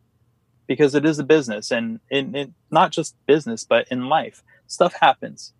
[0.67, 4.93] because it is a business and in, in, not just business but in life stuff
[4.93, 5.53] happens.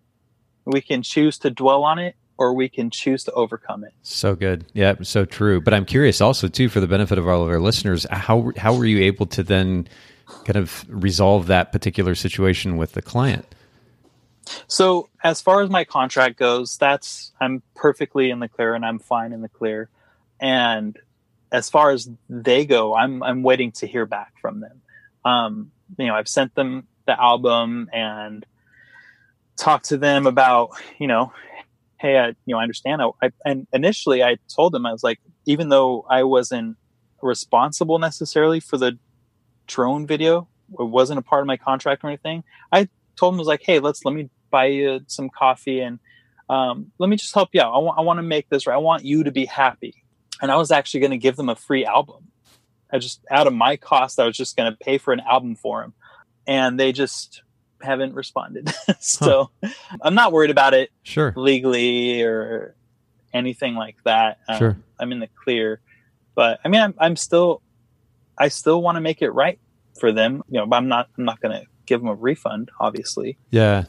[0.64, 3.92] We can choose to dwell on it or we can choose to overcome it.
[4.02, 4.64] So good.
[4.74, 5.60] Yeah so true.
[5.60, 8.76] But i'm curious also too for the benefit of all of our listeners how how
[8.76, 9.88] were you able to then
[10.44, 13.56] kind of resolve that particular situation with the client
[14.66, 18.98] so as far as my contract goes, that's I'm perfectly in the clear and I'm
[18.98, 19.88] fine in the clear.
[20.40, 20.98] And
[21.52, 24.82] as far as they go, I'm I'm waiting to hear back from them.
[25.24, 28.46] Um, you know, I've sent them the album and
[29.56, 31.32] talked to them about, you know,
[31.98, 33.02] hey, I, you know, I understand.
[33.02, 36.76] I, I, and initially, I told them I was like, even though I wasn't
[37.20, 38.98] responsible necessarily for the
[39.66, 40.48] drone video,
[40.78, 42.42] it wasn't a part of my contract or anything.
[42.72, 45.98] I told them I was like, hey, let's let me buy you some coffee and
[46.48, 47.72] um, let me just help you out.
[47.72, 48.74] I want I want to make this right.
[48.74, 50.02] I want you to be happy.
[50.42, 52.28] and I was actually going to give them a free album.
[52.92, 55.54] I just out of my cost, I was just going to pay for an album
[55.54, 55.94] for them,
[56.46, 57.42] and they just
[57.80, 58.72] haven't responded.
[59.00, 59.70] so huh.
[60.02, 62.74] I'm not worried about it, sure, legally or
[63.32, 64.38] anything like that.
[64.48, 65.80] Um, sure, I'm in the clear,
[66.34, 67.62] but I mean, I'm, I'm still,
[68.36, 69.60] I still want to make it right
[70.00, 70.42] for them.
[70.48, 73.38] You know, but I'm not, I'm not going to give them a refund, obviously.
[73.50, 73.84] Yeah,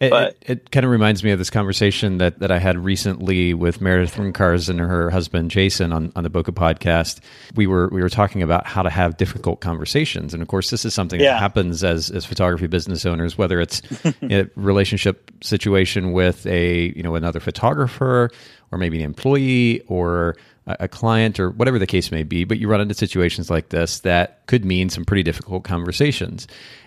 [0.00, 3.54] it, it, it, kind of reminds me of this conversation that, that I had recently
[3.54, 7.20] with Meredith Rincars and her husband Jason on, on the Bokeh podcast.
[7.54, 10.84] We were we were talking about how to have difficult conversations, and of course, this
[10.84, 11.32] is something yeah.
[11.32, 13.82] that happens as as photography business owners, whether it's
[14.22, 18.30] a relationship situation with a you know another photographer
[18.72, 20.36] or maybe an employee or
[20.66, 24.00] a client or whatever the case may be, but you run into situations like this
[24.00, 26.46] that could mean some pretty difficult conversations.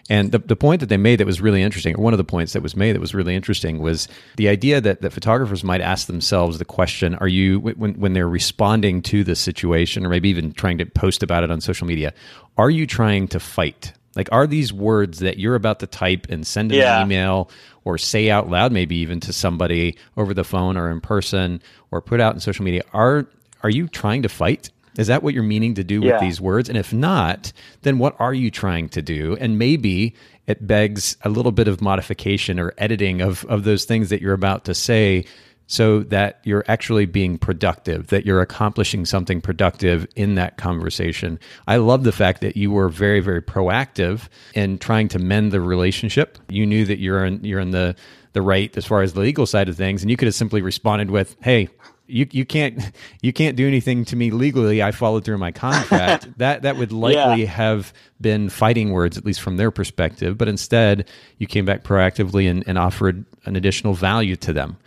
[0.09, 2.23] And the, the point that they made that was really interesting, or one of the
[2.23, 4.07] points that was made that was really interesting, was
[4.37, 8.27] the idea that, that photographers might ask themselves the question Are you, when, when they're
[8.27, 12.13] responding to this situation, or maybe even trying to post about it on social media,
[12.57, 13.93] are you trying to fight?
[14.15, 17.03] Like, are these words that you're about to type and send an yeah.
[17.03, 17.51] email
[17.83, 21.61] or say out loud, maybe even to somebody over the phone or in person
[21.91, 23.27] or put out in social media, are
[23.63, 24.71] are you trying to fight?
[24.97, 26.19] Is that what you're meaning to do with yeah.
[26.19, 26.69] these words?
[26.69, 27.53] And if not,
[27.83, 29.37] then what are you trying to do?
[29.39, 30.15] And maybe
[30.47, 34.33] it begs a little bit of modification or editing of, of those things that you're
[34.33, 35.25] about to say
[35.67, 41.37] so that you're actually being productive, that you're accomplishing something productive in that conversation.
[41.67, 45.59] I love the fact that you were very, very proactive in trying to mend the
[45.59, 46.37] relationship.
[46.47, 47.95] You knew that you're in, you're in the,
[48.31, 50.61] the right as far as the legal side of things, and you could have simply
[50.61, 51.67] responded with, Hey,
[52.07, 52.91] you you can't
[53.21, 54.81] you can't do anything to me legally.
[54.81, 56.27] I followed through my contract.
[56.37, 57.49] that that would likely yeah.
[57.49, 60.37] have been fighting words, at least from their perspective.
[60.37, 64.77] But instead, you came back proactively and, and offered an additional value to them.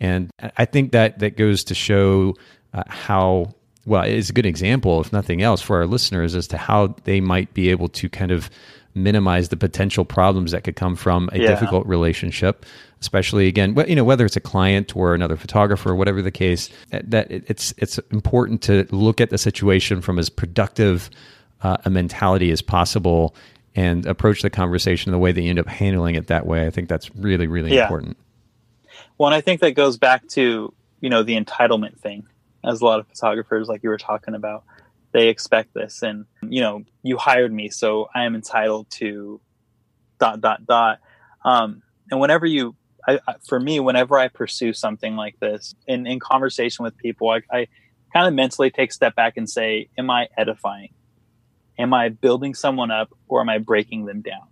[0.00, 2.34] And I think that that goes to show
[2.72, 3.54] uh, how
[3.84, 7.20] well it's a good example, if nothing else, for our listeners as to how they
[7.20, 8.50] might be able to kind of
[9.02, 11.48] minimize the potential problems that could come from a yeah.
[11.48, 12.64] difficult relationship
[13.00, 16.68] especially again you know whether it's a client or another photographer or whatever the case
[16.90, 21.10] that it's it's important to look at the situation from as productive
[21.62, 23.34] uh, a mentality as possible
[23.74, 26.70] and approach the conversation the way that you end up handling it that way i
[26.70, 27.82] think that's really really yeah.
[27.82, 28.16] important
[29.16, 32.26] well and i think that goes back to you know the entitlement thing
[32.64, 34.64] as a lot of photographers like you were talking about
[35.12, 36.02] they expect this.
[36.02, 39.40] And you know you hired me so i am entitled to
[40.18, 41.00] dot dot dot.
[41.44, 42.74] Um, and whenever you
[43.06, 47.40] I, for me whenever i pursue something like this in, in conversation with people i,
[47.50, 47.68] I
[48.12, 50.90] kind of mentally take a step back and say am i edifying?
[51.78, 54.48] Am i building someone up or am i breaking them down?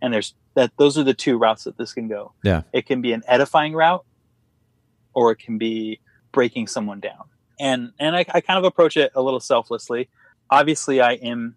[0.00, 2.32] And there's that those are the two routes that this can go.
[2.44, 2.62] Yeah.
[2.72, 4.04] It can be an edifying route
[5.14, 6.00] or it can be
[6.32, 7.24] breaking someone down
[7.62, 10.10] and and I, I kind of approach it a little selflessly.
[10.50, 11.54] Obviously, I am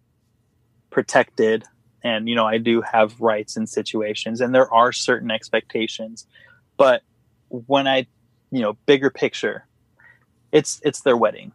[0.91, 1.65] protected,
[2.03, 6.27] and you know I do have rights in situations, and there are certain expectations.
[6.77, 7.01] But
[7.49, 8.05] when I,
[8.51, 9.65] you know, bigger picture,
[10.51, 11.51] it's it's their wedding.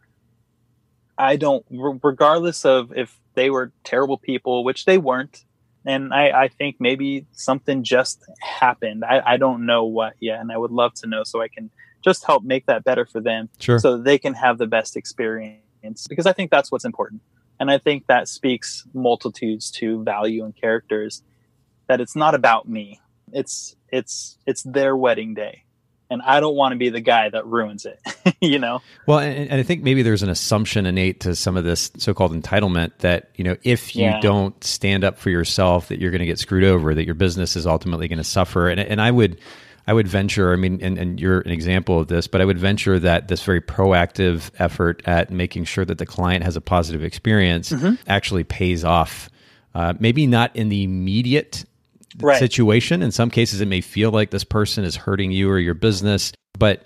[1.17, 5.45] I don't, regardless of if they were terrible people, which they weren't,
[5.85, 9.05] and I, I think maybe something just happened.
[9.05, 11.71] I, I don't know what yet, and I would love to know so I can
[12.03, 13.79] just help make that better for them sure.
[13.79, 17.23] so they can have the best experience because i think that's what's important.
[17.59, 21.23] And i think that speaks multitudes to value and characters
[21.89, 23.01] that it's not about me.
[23.33, 25.65] It's it's it's their wedding day.
[26.13, 28.01] And i don't want to be the guy that ruins it
[28.41, 28.83] you know?
[29.07, 32.33] Well and, and, i think maybe there's an assumption innate to some of this so-called
[32.33, 34.21] entitlement that you know if you yeah.
[34.21, 37.55] don't stand up for yourself that you're going to get screwed over that your business
[37.55, 38.69] is ultimately going to suffer.
[38.69, 39.39] And, and i would
[39.87, 42.59] I would venture, I mean, and, and you're an example of this, but I would
[42.59, 47.03] venture that this very proactive effort at making sure that the client has a positive
[47.03, 47.95] experience mm-hmm.
[48.07, 49.29] actually pays off.
[49.75, 51.65] Uh, maybe not in the immediate
[52.21, 52.39] right.
[52.39, 53.03] situation.
[53.03, 56.33] In some cases, it may feel like this person is hurting you or your business,
[56.59, 56.85] but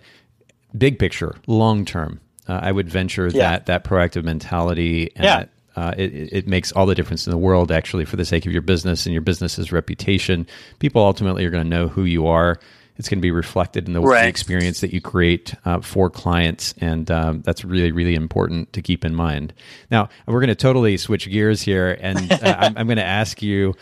[0.76, 3.50] big picture, long term, uh, I would venture yeah.
[3.50, 5.38] that that proactive mentality and yeah.
[5.38, 8.46] that uh, it, it, makes all the difference in the world actually for the sake
[8.46, 10.46] of your business and your business's reputation.
[10.78, 12.60] People ultimately are going to know who you are
[12.96, 14.26] it's going to be reflected in the, right.
[14.26, 19.04] experience that you create uh, for clients, and um, that's really really important to keep
[19.04, 19.52] in mind.
[19.90, 23.42] Now we're going to totally switch gears here, and uh, I'm, I'm going to ask
[23.42, 23.74] you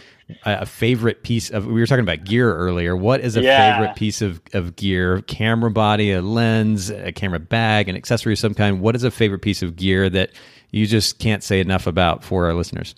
[0.45, 3.77] a favorite piece of we were talking about gear earlier what is a yeah.
[3.77, 8.39] favorite piece of, of gear camera body a lens a camera bag an accessory of
[8.39, 10.31] some kind what is a favorite piece of gear that
[10.71, 12.95] you just can't say enough about for our listeners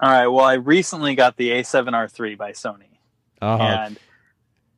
[0.00, 2.84] all right well i recently got the a7r3 by sony
[3.40, 3.62] uh-huh.
[3.62, 3.98] and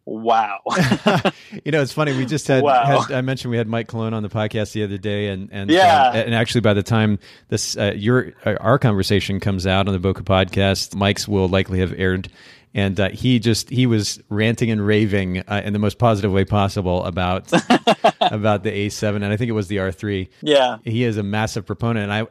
[0.08, 0.60] wow.
[1.64, 2.16] you know, it's funny.
[2.16, 3.00] We just had, Wow.
[3.02, 5.70] had I mentioned we had Mike Colón on the podcast the other day, and and
[5.70, 6.10] Yeah.
[6.10, 10.00] uh, and actually by the time this uh, your uh, our conversation comes out on
[10.00, 12.28] the Bokeh podcast, Mike's will likely have aired.
[12.74, 16.44] And uh, he just he was ranting and raving uh, in the most positive way
[16.44, 17.50] possible about
[18.20, 20.28] about the A7, and I think it was the R3.
[20.42, 20.76] yeah.
[20.84, 22.10] He is a massive proponent.
[22.10, 22.26] And I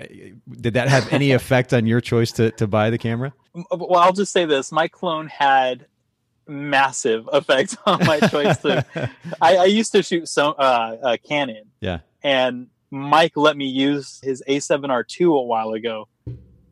[0.62, 3.34] did that have any effect on your choice to to buy the camera?
[3.72, 5.88] Well, I'll just say this: Mike Colón had
[6.48, 8.58] massive effect on my choice.
[8.60, 8.86] To,
[9.42, 12.00] I, I used to shoot so uh, uh, Canon, Yeah.
[12.24, 16.08] and Mike let me use his A7R2 a while ago,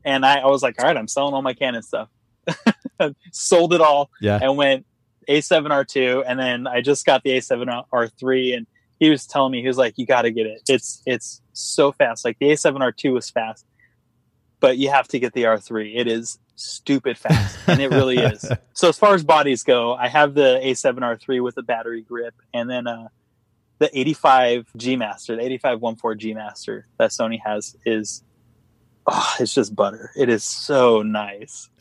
[0.03, 2.09] and I, I was like, all right, I'm selling all my Canon stuff.
[3.31, 4.39] Sold it all Yeah.
[4.41, 4.85] and went
[5.29, 8.67] A7R2, and then I just got the A7R3, and
[8.99, 10.61] he was telling me he was like, you got to get it.
[10.69, 12.23] It's it's so fast.
[12.23, 13.65] Like the A7R2 was fast,
[14.59, 15.95] but you have to get the R3.
[15.95, 18.49] It is stupid fast, and it really is.
[18.73, 22.69] So as far as bodies go, I have the A7R3 with a battery grip, and
[22.69, 23.07] then uh,
[23.79, 28.23] the 85 G Master, the 8514 G Master that Sony has is.
[29.07, 30.11] Oh, it's just butter.
[30.17, 31.69] It is so nice.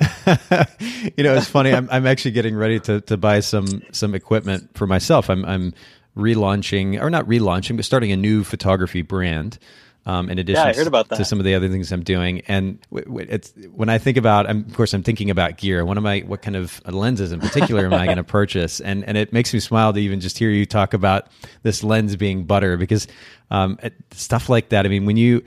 [1.16, 1.72] you know, it's funny.
[1.72, 5.30] I'm I'm actually getting ready to to buy some some equipment for myself.
[5.30, 5.72] I'm I'm
[6.16, 9.58] relaunching or not relaunching, but starting a new photography brand.
[10.06, 12.42] Um, in addition Yeah, I heard about to some of the other things I'm doing,
[12.46, 15.82] and w- w- it's when I think about, I'm, of course, I'm thinking about gear.
[15.84, 16.20] What am I?
[16.20, 18.80] What kind of lenses in particular am I going to purchase?
[18.80, 21.28] And and it makes me smile to even just hear you talk about
[21.62, 23.06] this lens being butter because
[23.50, 24.84] um, it- stuff like that.
[24.84, 25.42] I mean, when you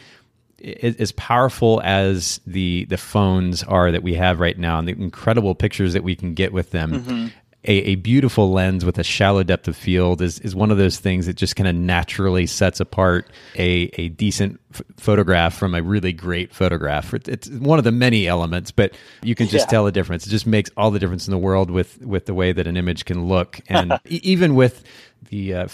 [0.81, 5.53] as powerful as the the phones are that we have right now and the incredible
[5.53, 7.31] pictures that we can get with them
[7.63, 10.99] a, a beautiful lens with a shallow depth of field is, is one of those
[10.99, 15.81] things that just kind of naturally sets apart a, a decent f- photograph from a
[15.81, 17.13] really great photograph.
[17.13, 18.93] It- It's one of the many elements, but
[19.23, 19.71] you can just Yeah.
[19.71, 20.25] tell the difference.
[20.27, 22.77] It just makes all the difference in the world with, with the way that an
[22.77, 23.59] image can look.
[23.67, 24.83] And e- even with
[25.29, 25.67] the, uh,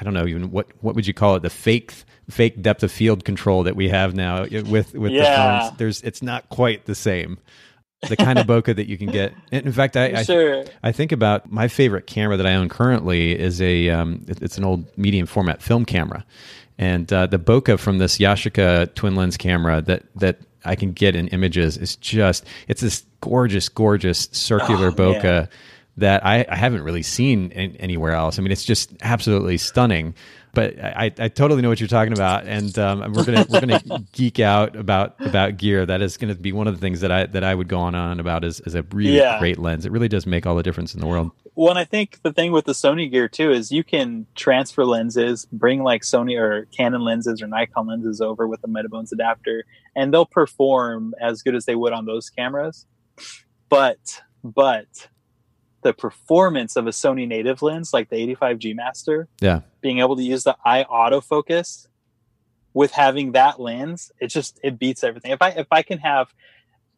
[0.00, 1.42] I don't know, even what, what would you call it?
[1.42, 1.92] The fake,
[2.30, 5.76] fake depth of field control that we have now uh, with, with the phones.
[5.76, 7.38] There's, it's not quite the same.
[8.08, 9.32] The kind of bokeh that you can get.
[9.50, 10.64] In fact, I, I sure.
[10.82, 14.64] I think about my favorite camera that I own currently is a um, it's an
[14.64, 16.24] old medium format film camera,
[16.78, 21.16] and uh, the bokeh from this Yashica twin lens camera that that I can get
[21.16, 25.48] in images is just it's this gorgeous, gorgeous circular Oh, bokeh man.
[25.96, 28.38] that I, I haven't really seen an- anywhere else.
[28.38, 30.14] I mean, it's just absolutely stunning.
[30.56, 34.04] But I, I totally know what you're talking about, and um, we're gonna we're gonna
[34.12, 35.84] geek out about about gear.
[35.84, 37.78] That is going to be one of the things that I that I would go
[37.78, 39.38] on and on about is, is a really Yeah.
[39.38, 39.84] great lens.
[39.84, 41.30] It really does make all the difference in the world.
[41.56, 44.86] Well, and I think the thing with the Sony gear too is you can transfer
[44.86, 49.64] lenses, bring like Sony or Canon lenses or Nikon lenses over with a Metabones adapter,
[49.94, 52.86] and they'll perform as good as they would on those cameras.
[53.68, 55.08] But but
[55.86, 59.60] the performance of a Sony native lens like the 85G Master, Yeah.
[59.80, 61.86] being able to use the eye autofocus
[62.74, 65.30] with having that lens, it just it beats everything.
[65.30, 66.28] If I if I can have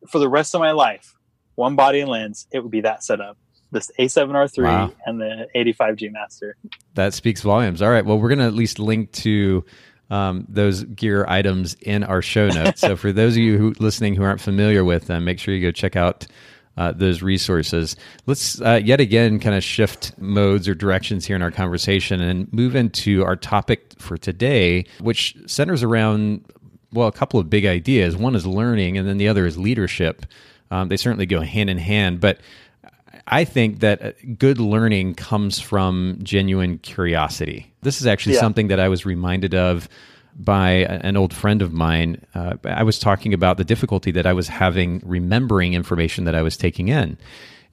[0.08, 1.14] for the rest of my life
[1.54, 3.36] one body and lens, it would be that setup.
[3.70, 4.92] This A7R3 Wow.
[5.04, 6.56] and the 85G Master.
[6.94, 7.82] That speaks volumes.
[7.82, 8.04] All right.
[8.06, 9.62] Well, we're going to at least link to
[10.10, 12.80] um, those gear items in our show notes.
[12.80, 15.60] so for those of you who listening who aren't familiar with them, make sure you
[15.60, 16.26] go check out
[16.78, 17.96] uh, those resources.
[18.26, 22.50] Let's uh, yet again kind of shift modes or directions here in our conversation and
[22.52, 26.44] move into our topic for today, which centers around
[26.92, 28.16] well a couple of big ideas.
[28.16, 30.24] One is learning, and then the other is leadership.
[30.70, 32.38] Um, they certainly go hand in hand, but
[33.26, 37.72] I think that uh, good learning comes from genuine curiosity.
[37.82, 38.40] This is actually Yeah.
[38.40, 39.88] something that I was reminded of
[40.38, 42.24] by an old friend of mine.
[42.34, 46.42] Uh, I was talking about the difficulty that I was having remembering information that I
[46.42, 47.18] was taking in.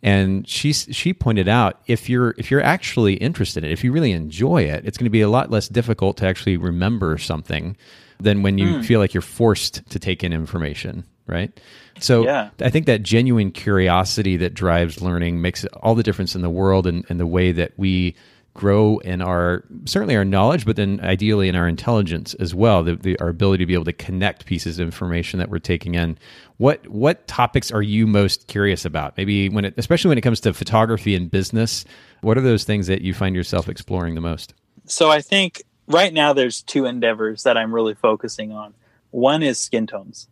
[0.01, 3.91] And she she pointed out if you're if you're actually interested in it, if you
[3.91, 7.77] really enjoy it, it's going to be a lot less difficult to actually remember something
[8.19, 11.59] than when you feel like you're forced to take in information, right?
[11.99, 12.49] So Yeah.
[12.61, 16.87] I think that genuine curiosity that drives learning makes all the difference in the world
[16.87, 18.15] and, and the way that we
[18.55, 22.83] grow in our certainly our knowledge, but then ideally in our intelligence as well.
[22.83, 25.93] The, the, our ability to be able to connect pieces of information that we're taking
[25.93, 26.17] in.
[26.57, 29.15] What what topics are you most curious about?
[29.17, 31.85] Maybe when it, especially when it comes to photography and business.
[32.21, 34.55] What are those things that you find yourself exploring the most?
[34.85, 38.73] So I think right now there's two endeavors that I'm really focusing on.
[39.11, 40.27] One is skin tones.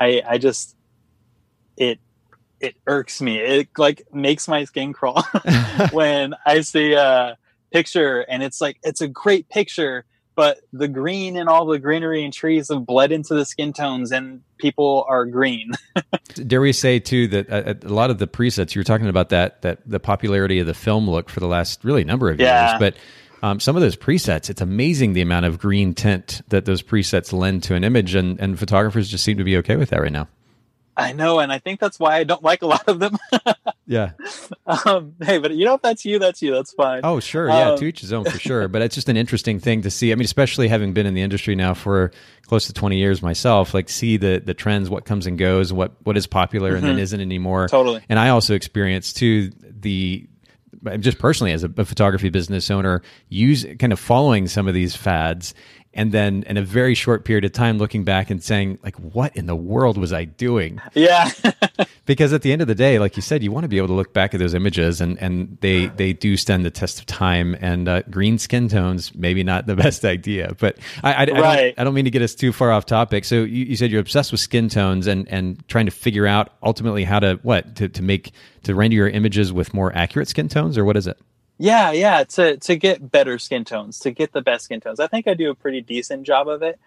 [0.00, 0.74] I I just
[1.76, 2.00] it
[2.60, 3.38] it irks me.
[3.38, 5.22] It like makes my skin crawl
[5.92, 7.36] when I see a
[7.72, 10.04] picture and it's like it's a great picture,
[10.34, 14.12] but the green and all the greenery and trees have bled into the skin tones
[14.12, 15.72] and people are green.
[16.46, 19.30] Dare we say too that uh, a lot of the presets you were talking about
[19.30, 22.68] that that the popularity of the film look for the last really number of Yeah.
[22.70, 22.96] years, but
[23.42, 27.34] um, some of those presets, it's amazing the amount of green tint that those presets
[27.34, 30.10] lend to an image, and, and photographers just seem to be okay with that right
[30.10, 30.26] now.
[30.96, 33.18] I know, and I think that's why I don't like a lot of them.
[33.86, 34.12] Yeah.
[34.66, 36.52] um, hey, but you know, if that's you, that's you.
[36.52, 37.02] That's fine.
[37.04, 37.48] Oh, sure.
[37.48, 37.70] Yeah.
[37.70, 38.66] Um, to each his own for sure.
[38.66, 40.10] But it's just an interesting thing to see.
[40.10, 42.10] I mean, especially having been in the industry now for
[42.46, 45.92] close to 20 years myself, like see the, the trends, what comes and goes, what,
[46.02, 47.66] what is popular and then isn't anymore.
[47.66, 47.76] Mm-hmm.
[47.76, 48.02] Totally.
[48.08, 50.26] And I also experienced too the,
[50.98, 54.96] just personally as a, a photography business owner, use kind of following some of these
[54.96, 55.54] fads
[55.96, 59.34] and then in a very short period of time looking back and saying like what
[59.36, 60.80] in the world was i doing?
[60.94, 61.30] Yeah.
[62.06, 63.88] because at the end of the day like you said you want to be able
[63.88, 67.06] to look back at those images and and they they do stand the test of
[67.06, 71.24] time and uh, green skin tones maybe not the best idea but i i, I,
[71.24, 71.44] don't,
[71.78, 73.24] I don't mean to get us too far off topic.
[73.24, 76.52] So you, you said you're obsessed with skin tones and and trying to figure out
[76.62, 78.32] ultimately how to what to, to make
[78.62, 81.18] to render your images with more accurate skin tones or what is it
[81.58, 85.00] Yeah, yeah, to to get better skin tones, to get the best skin tones.
[85.00, 86.78] I think I do a pretty decent job of it.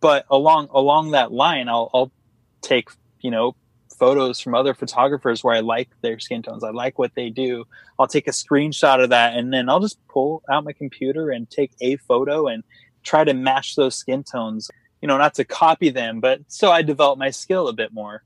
[0.00, 2.12] But along along that line, I'll I'll
[2.60, 2.90] take,
[3.20, 3.54] you know,
[3.96, 6.64] photos from other photographers where I like their skin tones.
[6.64, 7.64] I like what they do.
[7.98, 11.48] I'll take a screenshot of that and then I'll just pull out my computer and
[11.48, 12.64] take a photo and
[13.02, 14.70] try to match those skin tones.
[15.00, 18.22] You know, not to copy them, but so I develop my skill a bit more.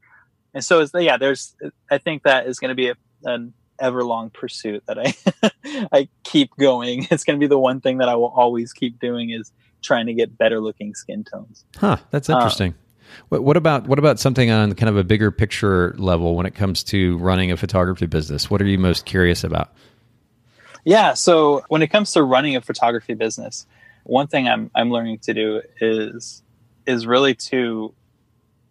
[0.54, 1.54] And so yeah, there's
[1.90, 3.48] I think that is going to be a,
[3.80, 5.14] ever long pursuit that I
[5.92, 7.06] I keep going.
[7.10, 9.50] It's going to be the one thing that I will always keep doing is
[9.82, 11.64] trying to get better looking skin tones.
[11.76, 12.74] Huh, that's Uh, interesting.
[13.30, 16.54] what, what about what about something on kind of a bigger picture level when it
[16.54, 18.50] comes to running a photography business?
[18.50, 19.72] What are you most curious about?
[20.84, 23.66] Yeah, so when it comes to running a photography business,
[24.04, 26.42] one thing I'm I'm learning to do is
[26.86, 27.94] is really to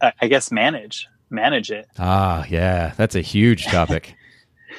[0.01, 1.87] I guess manage manage it.
[1.99, 4.15] Ah, yeah, that's a huge topic.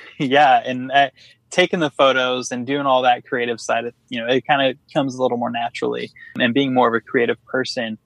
[0.18, 1.10] yeah, and uh,
[1.50, 4.76] taking the photos and doing all that creative side of you know it kind of
[4.92, 6.10] comes a little more naturally.
[6.38, 7.98] And being more of a creative person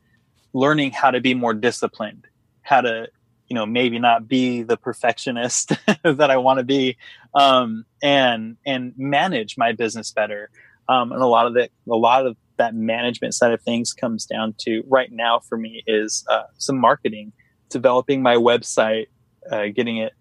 [0.53, 2.27] learning how to be more disciplined
[2.63, 3.07] how to
[3.49, 5.73] you know maybe not be the perfectionist
[6.03, 6.97] that i want to be
[7.37, 10.51] um, and and manage my business better.
[10.89, 14.25] Um, and a lot of it a lot of that management side of things comes
[14.25, 17.33] down to right now for me is uh, some marketing
[17.69, 19.07] developing my website
[19.51, 20.13] uh, getting it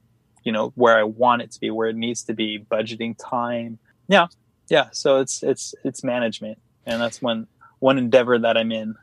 [0.45, 3.79] you know where I want it to be, where it needs to be, budgeting time.
[4.07, 4.27] Yeah,
[4.69, 4.87] yeah.
[4.93, 7.47] So it's it's it's management, and that's one
[7.79, 8.95] one endeavor that I'm in.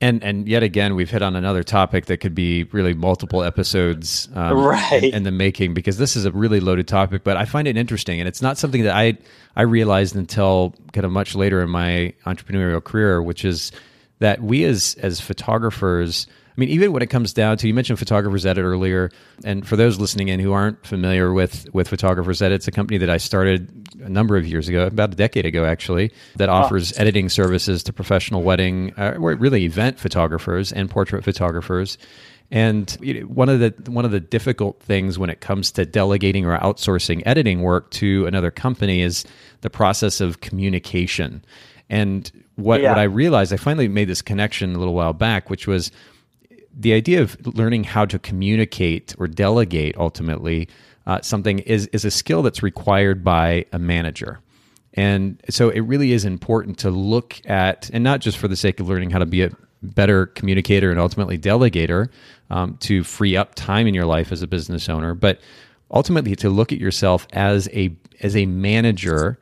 [0.00, 4.28] And and yet again, we've hit on another topic that could be really multiple episodes
[4.34, 5.02] um, Right.
[5.02, 7.24] in, in the making because this is a really loaded topic.
[7.24, 9.18] But I find it interesting, and it's not something that I
[9.56, 13.72] I realized until kind of much later in my entrepreneurial career, which is
[14.20, 16.26] that we as as photographers.
[16.58, 19.10] I mean, even when it comes down to you mentioned Photographers Edit earlier,
[19.44, 22.98] and for those listening in who aren't familiar with with Photographers Edit, it's a company
[22.98, 23.70] that I started
[24.02, 27.92] a number of years ago, about a decade ago actually, that offers editing services to
[27.92, 31.96] professional wedding, uh, or really event photographers and portrait photographers.
[32.50, 32.90] And
[33.28, 37.22] one of the one of the difficult things when it comes to delegating or outsourcing
[37.24, 39.24] editing work to another company is
[39.60, 41.44] the process of communication.
[41.88, 42.90] And what, Yeah.
[42.90, 45.92] what I realized, I finally made this connection a little while back, which was
[46.78, 50.68] the idea of learning how to communicate or delegate ultimately
[51.06, 54.40] uh, something is is a skill that's required by a manager.
[54.94, 58.80] And so it really is important to look at, and not just for the sake
[58.80, 59.50] of learning how to be a
[59.82, 62.08] better communicator and ultimately delegator
[62.50, 65.40] um, to free up time in your life as a business owner, but
[65.90, 69.38] ultimately to look at yourself as a as a manager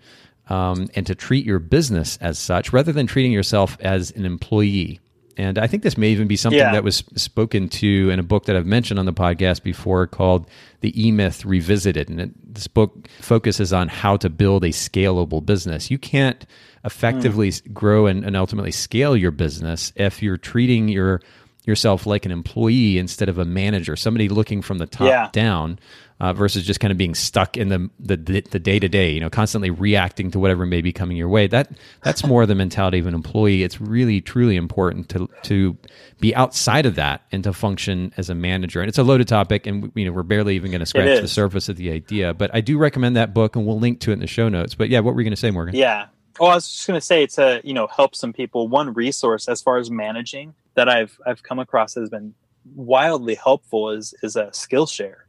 [0.48, 5.00] um, and to treat your business as such rather than treating yourself as an employee.
[5.38, 6.72] And I think this may even be something Yeah.
[6.72, 10.46] that was spoken to in a book that I've mentioned on the podcast before called
[10.80, 12.08] The E Myth Revisited.
[12.08, 15.90] And it, this book focuses on how to build a scalable business.
[15.90, 16.46] You can't
[16.84, 21.20] effectively s grow and, and ultimately scale your business if you're treating your
[21.64, 25.28] yourself like an employee instead of a manager, somebody looking from the top Yeah.
[25.32, 25.80] down
[26.18, 29.20] uh, versus just kind of being stuck in the the the day to day, you
[29.20, 31.46] know, constantly reacting to whatever may be coming your way.
[31.46, 31.70] That
[32.02, 33.62] that's more the mentality of an employee.
[33.62, 35.76] It's really truly important to to
[36.20, 38.80] be outside of that and to function as a manager.
[38.80, 41.28] And it's a loaded topic, and you know we're barely even going to scratch the
[41.28, 42.32] surface of the idea.
[42.32, 44.74] But I do recommend that book, and we'll link to it in the show notes.
[44.74, 45.74] But yeah, what were you going to say, Morgan?
[45.74, 46.06] Yeah.
[46.38, 48.68] Oh, I was just going to say to you know help some people.
[48.68, 52.34] One resource as far as managing that I've I've come across has been
[52.74, 55.25] wildly helpful is is a Skillshare.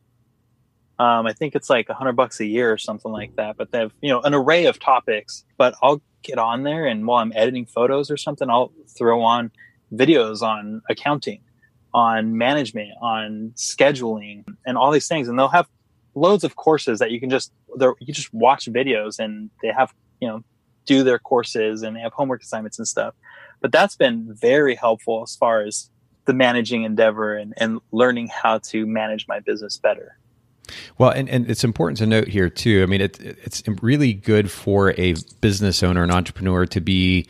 [0.99, 3.57] Um, I think it's like a hundred bucks a year or something like that.
[3.57, 5.43] But they have you know an array of topics.
[5.57, 9.51] But I'll get on there and while I'm editing photos or something, I'll throw on
[9.93, 11.41] videos on accounting,
[11.93, 15.27] on management, on scheduling, and all these things.
[15.27, 15.67] And they'll have
[16.15, 20.27] loads of courses that you can just you just watch videos and they have you
[20.27, 20.43] know
[20.85, 23.13] do their courses and they have homework assignments and stuff.
[23.61, 25.89] But that's been very helpful as far as
[26.25, 30.16] the managing endeavor and, and learning how to manage my business better.
[30.97, 32.83] Well, and, and it's important to note here too.
[32.83, 37.27] I mean, it, it's really good for a business owner, an entrepreneur, to be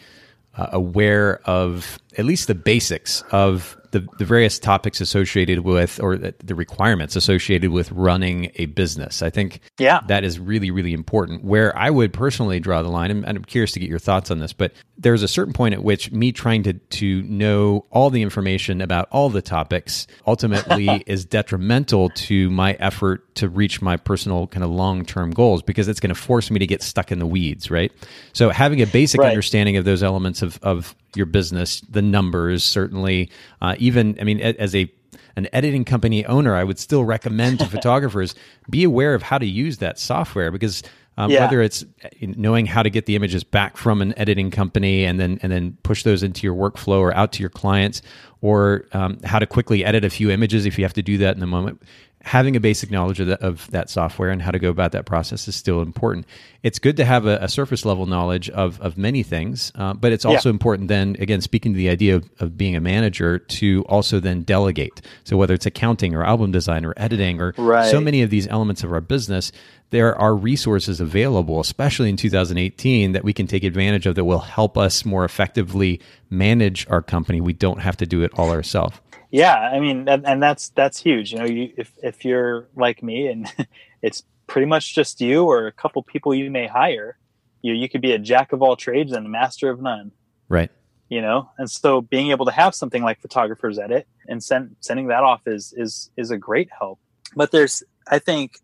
[0.56, 6.18] uh, aware of at least the basics of the, the various topics associated with or
[6.18, 9.22] the requirements associated with running a business.
[9.22, 10.01] I think yeah.
[10.07, 11.43] that is really, really important.
[11.43, 14.39] Where I would personally draw the line, and I'm curious to get your thoughts on
[14.39, 18.22] this, but there's a certain point at which me trying to, to know all the
[18.22, 24.47] information about all the topics ultimately is detrimental to my effort to reach my personal
[24.47, 27.20] kind of long term goals because it's going to force me to get stuck in
[27.20, 27.91] the weeds, right?
[28.34, 29.30] So having a basic right.
[29.30, 33.30] understanding of those elements of, of your business, the numbers, certainly,
[33.61, 34.91] uh, even, I mean, as a
[35.36, 38.34] an editing company owner, I would still recommend to photographers
[38.70, 40.82] be aware of how to use that software because
[41.18, 41.41] um, yeah.
[41.41, 41.86] whether it's
[42.22, 45.78] knowing how to get the images back from an editing company and then and then
[45.84, 48.01] push those into your workflow or out to your clients,
[48.41, 51.34] or um, how to quickly edit a few images if you have to do that
[51.34, 51.82] in the moment
[52.24, 55.05] having a basic knowledge of, the, of, that software and how to go about that
[55.05, 56.26] process is still important.
[56.61, 60.11] It's good to have a, a surface level knowledge of, of many things, uh, but
[60.11, 60.53] it's also yeah.
[60.53, 64.41] important then, again, speaking to the idea of, of being a manager, to also then
[64.41, 65.01] delegate.
[65.24, 67.89] So whether it's accounting or album design or editing or right.
[67.89, 69.51] so many of these elements of our business,
[69.91, 74.39] there are resources available, especially in 2018, that we can take advantage of that will
[74.39, 77.39] help us more effectively manage our company.
[77.39, 78.97] We don't have to do it all ourselves.
[79.32, 81.34] Yeah, I mean, and, and that's that's huge.
[81.34, 83.51] You know, you, if if you're like me and
[84.01, 87.17] it's pretty much just you or a couple people you may hire,
[87.61, 90.11] you you could be a jack of all trades and a master of none.
[90.47, 90.71] Right.
[91.09, 95.07] You know, and so being able to have something like photographers edit and send sending
[95.07, 96.99] that off is is is a great help.
[97.36, 98.59] But there's, I think,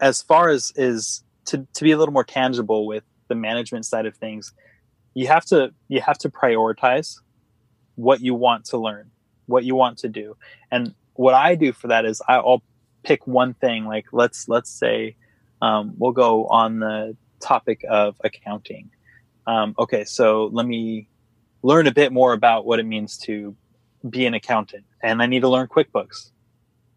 [0.00, 4.06] as far as is to to be a little more tangible with the management side
[4.06, 4.52] of things,
[5.14, 7.16] you have to you have to prioritize
[7.96, 9.10] what you want to learn
[9.46, 10.36] what you want to do.
[10.70, 12.62] And what I do for that is I'll
[13.02, 13.86] pick one thing.
[13.86, 15.16] Like let's let's say
[15.62, 18.90] um, we'll go on the topic of accounting.
[19.46, 21.08] Um, okay, so let me
[21.62, 23.56] learn a bit more about what it means to
[24.08, 26.30] be an accountant, and I need to learn QuickBooks.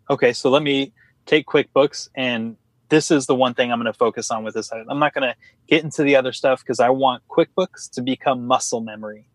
[0.10, 0.92] Okay, so let me
[1.26, 2.58] take QuickBooks, and
[2.90, 4.72] this is the one thing I'm going to focus on with this.
[4.72, 5.36] I'm not going to
[5.68, 9.28] get into the other stuff because I want QuickBooks to become muscle memory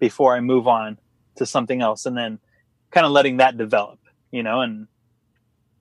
[0.00, 0.98] before I move on
[1.36, 2.06] to something else.
[2.06, 2.40] And then
[2.90, 3.98] kind of letting that develop,
[4.30, 4.86] you know, and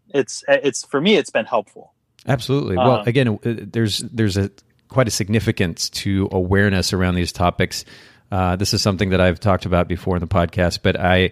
[0.09, 1.93] it's it's for me it's been helpful.
[2.27, 2.77] Absolutely.
[2.77, 4.51] Um, well, again, uh, there's there's a
[4.89, 7.85] quite a significance to awareness around these topics.
[8.31, 11.31] Uh, this is something that I've talked about before in the podcast, but I,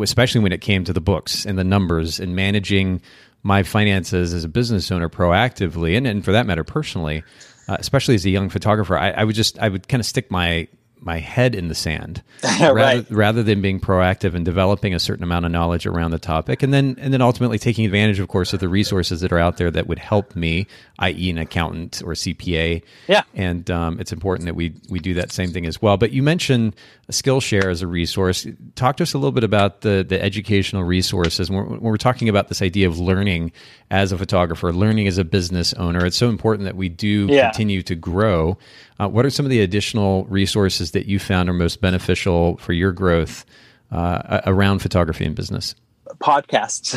[0.00, 3.00] especially when it came to the books and the numbers and managing
[3.42, 7.22] my finances as a business owner proactively, and, and for that matter, personally,
[7.68, 10.30] uh, especially as a young photographer, I, I, would just I would kind of stick
[10.30, 10.68] my
[11.00, 13.10] my head in the sand rather, right.
[13.10, 16.62] rather than being proactive and developing a certain amount of knowledge around the topic.
[16.62, 19.56] And then and then ultimately taking advantage of course of the resources that are out
[19.56, 20.66] there that would help me
[20.98, 21.30] i.e.
[21.30, 23.22] an accountant or CPA yeah.
[23.34, 25.96] And um, it's important that we we do that same thing as well.
[25.96, 26.76] But you mentioned
[27.10, 28.46] Skillshare as a resource.
[28.74, 31.50] Talk to us a little bit about the the educational resources.
[31.50, 33.52] When we're, when we're talking about this idea of learning
[33.90, 37.50] as a photographer learning as a business owner it's so important that we do yeah.
[37.50, 38.58] continue to grow.
[39.00, 42.72] Uh, what are some of the additional resources that you found are most beneficial for
[42.72, 43.44] your growth
[43.90, 45.74] uh, around photography and business?
[46.18, 46.94] Podcasts.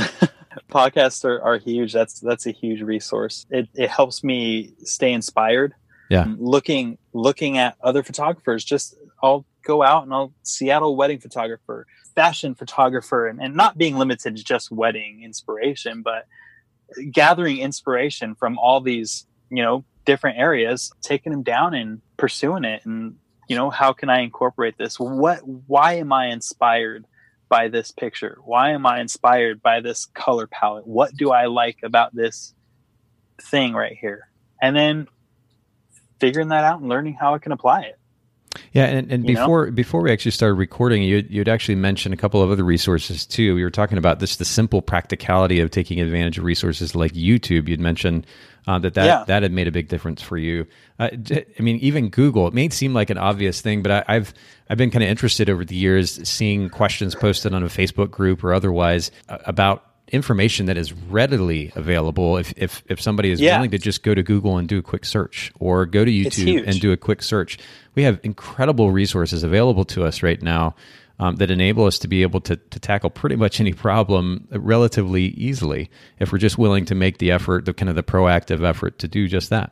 [0.70, 1.94] Podcasts are, are huge.
[1.94, 3.46] That's that's a huge resource.
[3.50, 5.74] It, it helps me stay inspired.
[6.10, 6.24] Yeah.
[6.24, 8.66] Um, looking looking at other photographers.
[8.66, 13.98] Just I'll go out and I'll Seattle wedding photographer, fashion photographer, and, and not being
[13.98, 16.28] limited to just wedding inspiration, but
[17.12, 22.86] gathering inspiration from all these you know different areas, taking them down and pursuing it.
[22.86, 23.16] And,
[23.52, 24.98] you know, how can I incorporate this?
[24.98, 27.06] What, why am I inspired
[27.50, 28.38] by this picture?
[28.46, 30.88] Why am I inspired by this color palette?
[30.88, 32.54] What do I like about this
[33.42, 34.30] thing right here?
[34.62, 35.10] And then
[36.22, 38.00] figuring that out and learning how I can apply it.
[38.72, 39.72] Yeah, and, and before know?
[39.74, 43.56] before we actually started recording, you you'd actually mentioned a couple of other resources too.
[43.56, 47.68] We were talking about this the simple practicality of taking advantage of resources like YouTube.
[47.68, 48.26] You'd mentioned
[48.68, 49.24] uh, that that, yeah.
[49.28, 50.68] that had made a big difference for you.
[51.00, 52.48] Uh, I mean, even Google.
[52.48, 54.34] It may seem like an obvious thing, but I, have
[54.70, 58.44] I've been kind of interested over the years seeing questions posted on a Facebook group
[58.44, 63.58] or otherwise uh, about information that is readily available if if, if somebody is Yeah.
[63.58, 66.68] willing to just go to Google and do a quick search or go to YouTube
[66.68, 67.58] and do a quick search.
[67.96, 70.76] We have incredible resources available to us right now
[71.22, 75.26] um, that enable us to be able to, to tackle pretty much any problem relatively
[75.26, 78.98] easily if we're just willing to make the effort, the kind of the proactive effort
[79.00, 79.72] to do just that.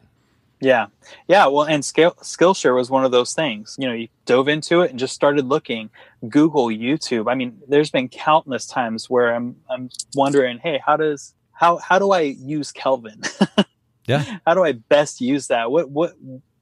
[0.61, 0.87] Yeah.
[1.27, 1.47] Yeah.
[1.47, 3.75] Well, and Scale, Skillshare was one of those things.
[3.79, 5.89] You know, you dove into it and just started looking.
[6.27, 7.31] Google, YouTube.
[7.31, 11.97] I mean, there's been countless times where I'm I'm wondering, hey, how does how how
[11.97, 13.21] do I use Kelvin?
[14.07, 14.39] Yeah.
[14.43, 15.69] how do I best use that?
[15.69, 16.15] What what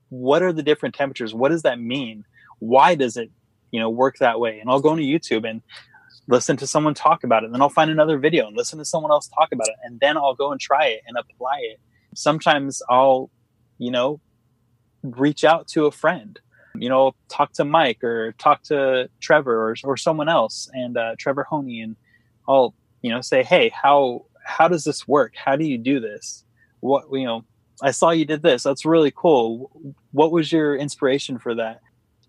[0.09, 1.33] what are the different temperatures?
[1.33, 2.25] What does that mean?
[2.59, 3.31] Why does it
[3.71, 4.59] you know work that way?
[4.59, 5.61] And I'll go on YouTube and
[6.27, 7.47] listen to someone talk about it.
[7.47, 9.75] And then I'll find another video and listen to someone else talk about it.
[9.83, 11.79] And then I'll go and try it and apply it.
[12.13, 13.29] Sometimes I'll
[13.77, 14.19] you know,
[15.03, 16.39] reach out to a friend.
[16.75, 21.15] You know, talk to Mike or talk to Trevor or, or someone else, and uh,
[21.17, 21.95] Trevor Honey, and
[22.47, 25.33] I'll you know say, hey, how how does this work?
[25.35, 26.43] How do you do this?
[26.81, 27.45] What you know,
[27.81, 28.61] I saw you did this.
[28.61, 29.71] That's really cool.
[30.11, 31.81] What was your inspiration for that?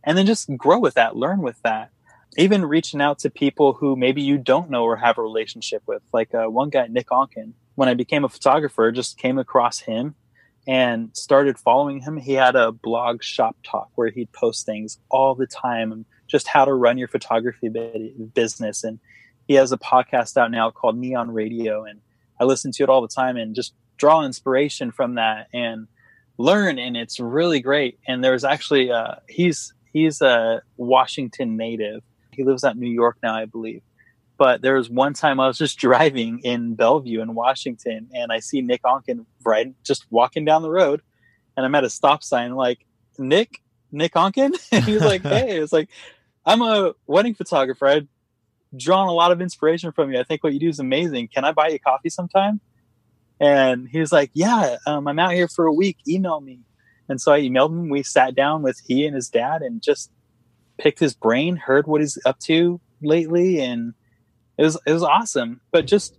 [0.08, 1.90] And then just grow with that, learn with that.
[2.38, 6.00] Even reaching out to people who maybe you don't know or have a relationship with,
[6.14, 7.52] like uh, one guy, Nick Onken.
[7.74, 10.14] When I became a photographer, just came across him
[10.66, 12.16] and started following him.
[12.16, 16.64] He had a blog shop talk where he'd post things all the time, just how
[16.64, 17.68] to run your photography
[18.32, 18.84] business.
[18.84, 19.00] And
[19.46, 22.00] he has a podcast out now called Neon Radio, and
[22.40, 25.86] I listen to it all the time and just draw inspiration from that and
[26.38, 26.78] learn.
[26.78, 27.98] And it's really great.
[28.08, 32.02] And there's actually uh, he's he's a Washington native.
[32.32, 33.82] He lives out in New York now, I believe.
[34.36, 38.38] But there was one time I was just driving in Bellevue in Washington, and I
[38.40, 41.02] see Nick Onken right just walking down the road,
[41.56, 42.84] and I'm at a stop sign, like
[43.18, 43.60] Nick,
[43.90, 45.88] Nick Onken, and he's like, "Hey, it's like
[46.46, 47.86] I'm a wedding photographer.
[47.86, 48.08] I've
[48.76, 50.20] drawn a lot of inspiration from you.
[50.20, 51.28] I think what you do is amazing.
[51.28, 52.60] Can I buy you coffee sometime?"
[53.40, 55.98] And he was like, "Yeah, um, I'm out here for a week.
[56.06, 56.60] Email me."
[57.08, 57.88] And so I emailed him.
[57.88, 60.10] We sat down with he and his dad and just
[60.78, 63.94] picked his brain, heard what he's up to lately, and
[64.56, 65.60] it was it was awesome.
[65.70, 66.16] But just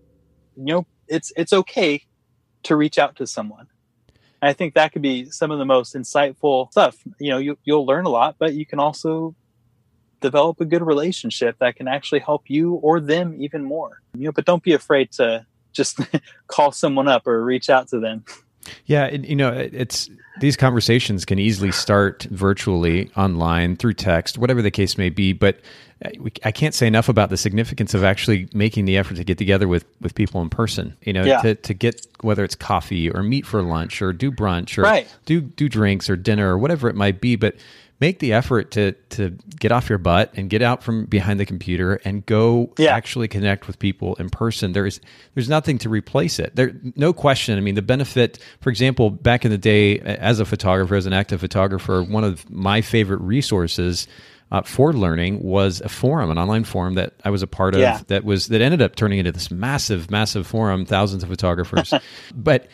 [0.55, 2.03] you know, it's it's okay
[2.63, 3.67] to reach out to someone.
[4.41, 6.97] I think that could be some of the most insightful stuff.
[7.19, 9.35] You know, you, you'll learn a lot, but you can also
[10.21, 14.01] develop a good relationship that can actually help you or them even more.
[14.17, 15.99] You know, but don't be afraid to just
[16.47, 18.23] call someone up or reach out to them.
[18.86, 24.38] Yeah, it, you know, it- it's these conversations can easily start virtually, online, through text,
[24.38, 25.34] whatever the case may be.
[25.34, 25.60] But
[26.05, 29.24] uh, we, I can't say enough about the significance of actually making the effort to
[29.26, 30.95] get together with with people in person.
[31.03, 31.41] You know, Yeah.
[31.41, 35.07] to to get whether it's coffee or meet for lunch or do brunch or Right.
[35.26, 37.55] do do drinks or dinner or whatever it might be, but
[38.00, 41.45] make the effort to to get off your butt and get out from behind the
[41.45, 42.95] computer and go Yeah.
[42.95, 44.72] actually connect with people in person.
[44.72, 45.02] There's
[45.36, 46.56] there's nothing to replace it.
[46.56, 47.58] There no question.
[47.58, 51.14] I mean, the benefit, for example, back in the day as a photographer, as an
[51.14, 54.08] active photographer, one of my favorite resources
[54.52, 57.82] uh, for learning was a forum, an online forum that I was a part of
[57.82, 58.00] Yeah.
[58.08, 61.93] that was that ended up turning into this massive, massive forum, thousands of photographers.
[62.36, 62.66] but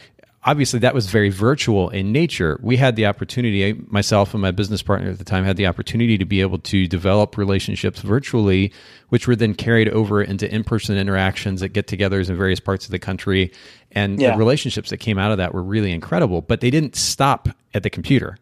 [0.46, 2.60] obviously that was very virtual in nature.
[2.62, 6.18] We had the opportunity, myself and my business partner at the time had the opportunity
[6.20, 8.72] to be able to develop relationships virtually,
[9.10, 13.00] which were then carried over into in-person interactions at get-togethers in various parts of the
[13.00, 13.52] country.
[13.92, 14.32] And Yeah.
[14.32, 17.84] the relationships that came out of that were really incredible, but they didn't stop at
[17.84, 18.38] the computer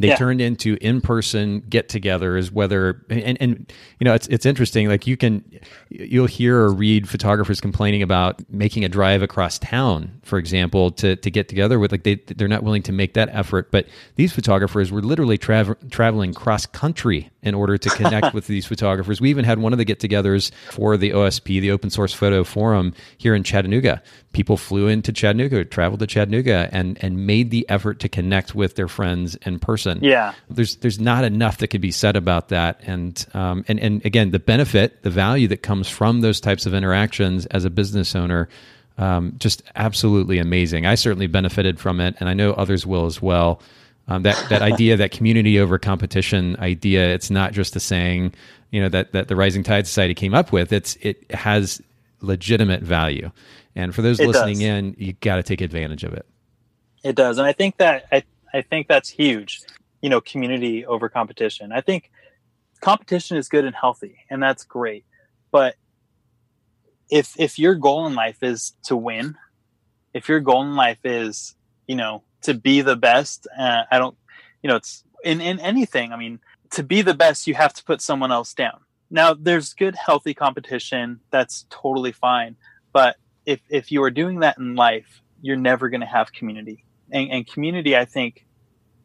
[0.00, 0.16] they Yeah.
[0.16, 5.44] turned into in-person get-togethers whether and, and you know it's it's interesting like you can
[5.90, 11.16] you'll hear or read photographers complaining about making a drive across town for example to
[11.16, 13.86] to get together with like they they're not willing to make that effort but
[14.16, 19.20] these photographers were literally trav- traveling cross country in order to connect with these photographers
[19.20, 22.94] we even had one of the get-togethers for the OSP the open source photo forum
[23.18, 28.00] here in Chattanooga people flew into Chattanooga traveled to Chattanooga and and made the effort
[28.00, 29.98] to connect with their friends in person.
[30.02, 30.34] Yeah.
[30.48, 32.80] there's there's not enough that could be said about that.
[32.86, 36.74] And um, and and again the benefit the value that comes from those types of
[36.74, 38.48] interactions as a business owner
[38.98, 40.84] um, just absolutely amazing.
[40.86, 43.60] I certainly benefited from it and I know others will as well.
[44.08, 48.34] Um, that that idea that community over competition idea it's not just a saying
[48.70, 50.72] you know that that the rising tide society came up with.
[50.72, 51.82] It's it has
[52.20, 53.30] legitimate value
[53.76, 54.64] and for those It listening does.
[54.64, 56.26] in you got to take advantage of it
[57.04, 59.60] It does, and I think that I I think that's huge.
[60.02, 61.72] You know, community over competition.
[61.72, 62.10] I think
[62.80, 65.04] competition is good and healthy, and that's great.
[65.52, 65.76] But
[67.10, 69.36] if if your goal in life is to win,
[70.14, 71.54] if your goal in life is
[71.86, 74.16] you know to be the best, uh, I don't,
[74.62, 76.12] you know, it's in in anything.
[76.12, 76.40] I mean,
[76.72, 78.80] to be the best, you have to put someone else down.
[79.10, 81.20] Now, there's good, healthy competition.
[81.30, 82.56] That's totally fine.
[82.92, 83.16] But
[83.46, 86.84] if if you are doing that in life, you're never going to have community.
[87.10, 88.46] And, and community, I think,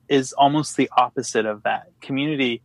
[0.07, 1.87] is almost the opposite of that.
[2.01, 2.61] Community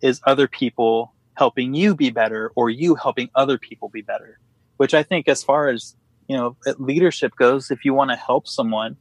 [0.00, 4.38] is other people helping you be better or you helping other people be better
[4.78, 5.94] which i think as far as
[6.28, 8.96] you know leadership goes if you want to help someone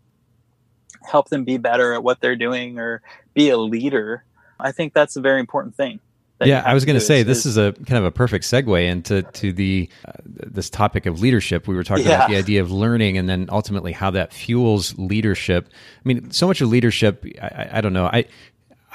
[1.10, 3.02] help them be better at what they're doing or
[3.34, 4.26] be a leader
[4.60, 6.00] i think that's a very important thing
[6.44, 8.88] yeah i was going to say is, this is a kind of a perfect segue
[8.88, 12.16] into to the uh, this topic of leadership we were talking yeah.
[12.16, 16.48] about the idea of learning and then ultimately how that fuels leadership i mean so
[16.48, 18.26] much of leadership I, I don't know i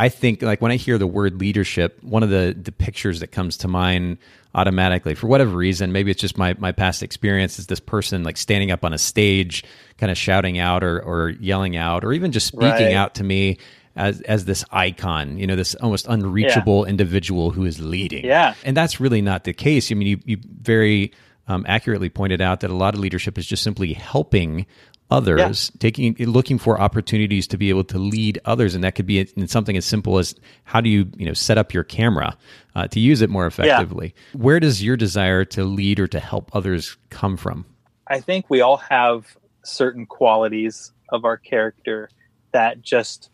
[0.01, 3.26] I think like when I hear the word leadership, one of the the pictures that
[3.26, 4.16] comes to mind
[4.55, 8.38] automatically for whatever reason, maybe it's just my my past experience is this person like
[8.38, 9.62] standing up on a stage,
[9.99, 12.95] kind of shouting out or or yelling out or even just speaking right.
[12.95, 13.59] out to me
[14.01, 16.90] as as this icon, you know, this almost unreachable yeah.
[16.90, 18.24] individual who is leading.
[18.24, 18.55] Yeah.
[18.64, 19.92] And that's really not the case.
[19.92, 21.12] I mean, you you very
[21.46, 24.66] um, accurately pointed out that a lot of leadership is just simply helping
[25.11, 25.78] others, yeah.
[25.80, 29.48] taking looking for opportunities to be able to lead others, and that could be in
[29.48, 30.34] something as simple as
[30.64, 32.36] how do you you know set up your camera
[32.74, 34.14] uh, to use it more effectively.
[34.32, 34.40] Yeah.
[34.40, 37.66] Where does your desire to lead or to help others come from?
[38.07, 42.09] I think we all have certain qualities of our character
[42.53, 43.30] that just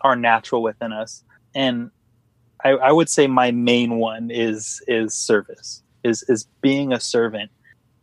[0.00, 1.24] are natural within us,
[1.54, 1.90] and
[2.64, 7.50] I, I would say my main one is is service, is is being a servant,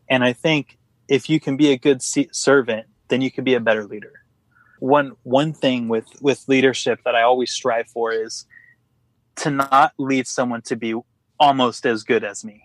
[0.09, 0.77] and I think
[1.07, 4.11] if you can be a good servant then you can be a better leader.
[4.79, 8.45] One one thing with with leadership that I always strive for is
[9.37, 10.95] to not lead someone to be
[11.39, 12.63] almost as good as me.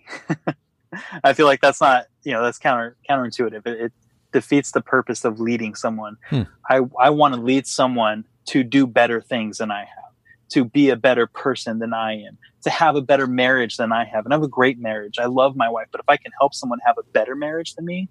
[1.23, 3.65] I feel like that's not you know that's counter counterintuitive.
[3.67, 3.93] It, it
[4.31, 6.17] defeats the purpose of leading someone.
[6.29, 6.41] Hmm.
[6.69, 10.13] I I want to lead someone to do better things than I have,
[10.49, 14.05] to be a better person than I am, to have a better marriage than I
[14.05, 14.25] have.
[14.25, 15.15] And I have a great marriage.
[15.19, 17.85] I love my wife, but if I can help someone have a better marriage than
[17.85, 18.09] me,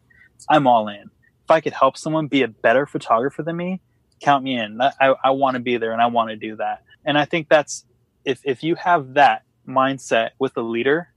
[0.49, 1.11] I'm all in
[1.49, 3.81] if I could help someone be a better photographer than me,
[4.21, 4.79] count me in.
[4.83, 6.83] I, I want to be there and I want to do that.
[7.07, 7.87] And I think that's
[8.27, 11.09] if if you have that mindset with a leader,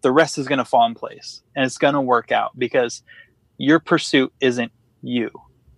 [0.00, 3.04] the rest is going to fall in place and it's going to work out because
[3.58, 4.72] your pursuit isn't
[5.02, 5.30] you.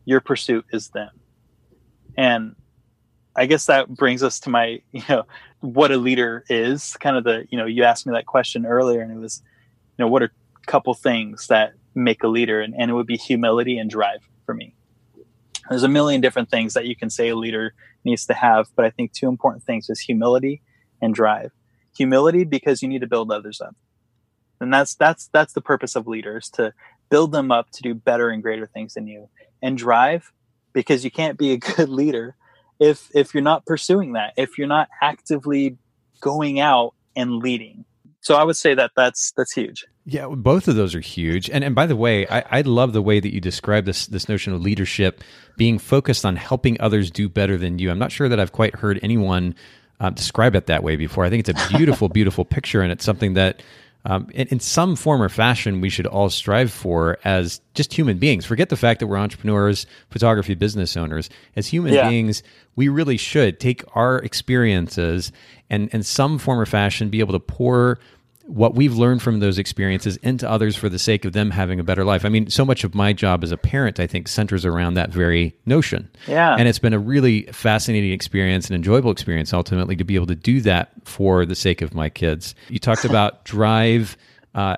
[0.06, 1.10] Your pursuit is them.
[2.16, 2.56] And
[3.38, 5.24] I guess that brings us to my, you know,
[5.60, 6.96] what a leader is.
[7.00, 9.42] Kind of the, you know, you asked me that question earlier and it was,
[9.96, 10.32] you know, what are
[10.62, 14.20] a couple things that make a leader and, and it would be humility and drive
[14.44, 14.74] for me.
[15.68, 17.74] There's a million different things that you can say a leader
[18.04, 20.62] needs to have but i think two important things is humility
[21.00, 21.52] and drive.
[21.96, 23.74] Humility because you need to build others up.
[24.60, 26.72] And that's that's that's the purpose of leaders to
[27.10, 29.28] build them up to do better and greater things than you.
[29.62, 30.32] And drive
[30.72, 32.36] because you can't be a good leader
[32.80, 35.76] if if you're not pursuing that if you're not actively
[36.20, 37.84] going out and leading
[38.20, 41.50] so i would say that that's that's huge yeah, both of those are huge.
[41.50, 44.26] And and by the way, I, I love the way that you describe this this
[44.26, 45.22] notion of leadership
[45.58, 47.90] being focused on helping others do better than you.
[47.90, 49.54] I'm not sure that I've quite heard anyone
[50.00, 51.26] uh, describe it that way before.
[51.26, 53.62] I think it's a beautiful, beautiful picture, and it's something that.
[54.08, 58.16] Um, in, in, some form or fashion, we should all strive for as just human
[58.16, 58.46] beings.
[58.46, 61.28] Forget the fact that we're entrepreneurs, photography business owners.
[61.56, 62.08] As human yeah.
[62.08, 62.42] beings,
[62.74, 65.30] we really should take our experiences
[65.68, 67.98] and, in some form or fashion, be able to pour
[68.48, 71.84] what we've learned from those experiences into others for the sake of them having a
[71.84, 72.24] better life.
[72.24, 75.10] I mean, so much of my job as a parent, I think, centers around that
[75.10, 76.10] very notion.
[76.26, 76.56] Yeah.
[76.58, 80.34] And it's been a really fascinating experience and enjoyable experience ultimately to be able to
[80.34, 82.54] do that for the sake of my kids.
[82.70, 84.16] You talked about drive.
[84.54, 84.76] Uh,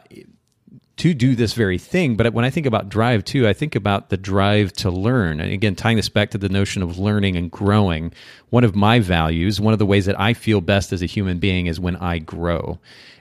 [1.00, 2.14] to do this very thing.
[2.14, 5.40] But when I think about drive too, I think about the drive to learn.
[5.40, 8.12] And again, tying this back to the notion of learning and growing,
[8.50, 11.38] one of my values, one of the ways that I feel best as a human
[11.38, 12.78] being is when I grow.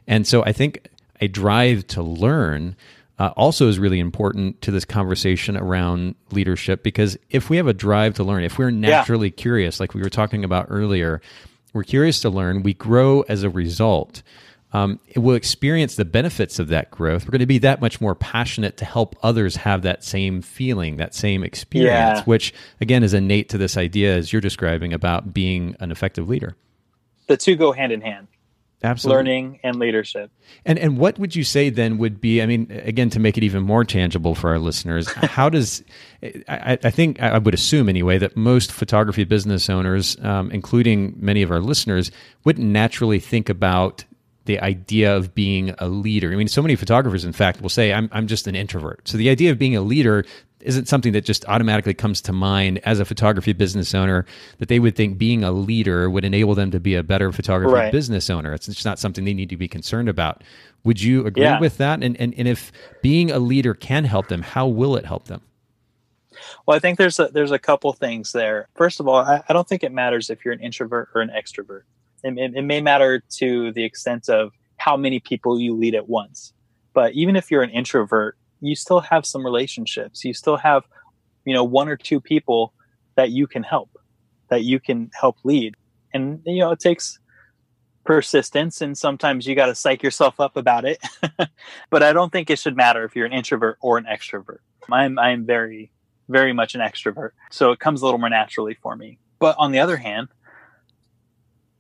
[0.08, 0.90] And so I think
[1.22, 2.76] a drive to learn
[3.18, 7.74] uh, also is really important to this conversation around leadership because if we have a
[7.74, 9.36] drive to learn, if we're naturally yeah.
[9.38, 11.22] curious, like we were talking about earlier,
[11.72, 14.22] we're curious to learn, we grow as a result.
[14.72, 17.26] Um, we'll experience the benefits of that growth.
[17.26, 20.98] We're going to be that much more passionate to help others have that same feeling,
[20.98, 22.24] that same experience, yeah.
[22.24, 26.56] which again is innate to this idea, as you're describing, about being an effective leader.
[27.28, 28.28] The two go hand in hand.
[28.82, 29.18] Absolutely.
[29.18, 30.32] learning and leadership.
[30.66, 32.42] And and what would you say then would be?
[32.42, 35.84] I mean, again, to make it even more tangible for our listeners, how does
[36.24, 41.42] I, I, think I would assume anyway that most photography business owners, um, including many
[41.42, 42.10] of our listeners,
[42.46, 44.06] wouldn't naturally think about
[44.50, 46.32] the idea of being a leader.
[46.34, 49.16] I mean, so many photographers, in fact, will say, "I'm I'm just an introvert." So
[49.16, 50.26] the idea of being a leader
[50.62, 54.26] isn't something that just automatically comes to mind as a photography business owner
[54.58, 57.74] that they would think being a leader would enable them to be a better photography
[57.74, 57.92] Right.
[57.92, 58.54] business owner.
[58.54, 60.44] It's just not something they need to be concerned about.
[60.84, 61.60] Would you agree Yeah.
[61.60, 62.04] with that?
[62.04, 62.72] And, and and if
[63.04, 65.42] being a leader can help them, how will it help them?
[66.66, 68.68] Well, I think there's a there's a couple things there.
[68.76, 71.30] First of all, I, I don't think it matters if you're an introvert or an
[71.30, 71.84] extrovert.
[72.24, 76.08] It, it, it may matter to the extent of how many people you lead at
[76.08, 76.54] once.
[76.94, 80.24] But even if you're an introvert, you still have some relationships.
[80.26, 80.84] You still have,
[81.46, 82.74] you know, one or two people
[83.16, 83.90] that you can help,
[84.50, 85.76] that you can help lead.
[86.14, 87.20] And you know, it takes
[88.06, 90.98] persistence and sometimes you got to psych yourself up about it.
[91.90, 94.60] but I don't think it should matter if you're an introvert or an extrovert.
[94.92, 95.92] I'm I'm very
[96.28, 97.32] very much an extrovert.
[97.52, 99.20] So it comes a little more naturally for me.
[99.40, 100.30] But on the other hand,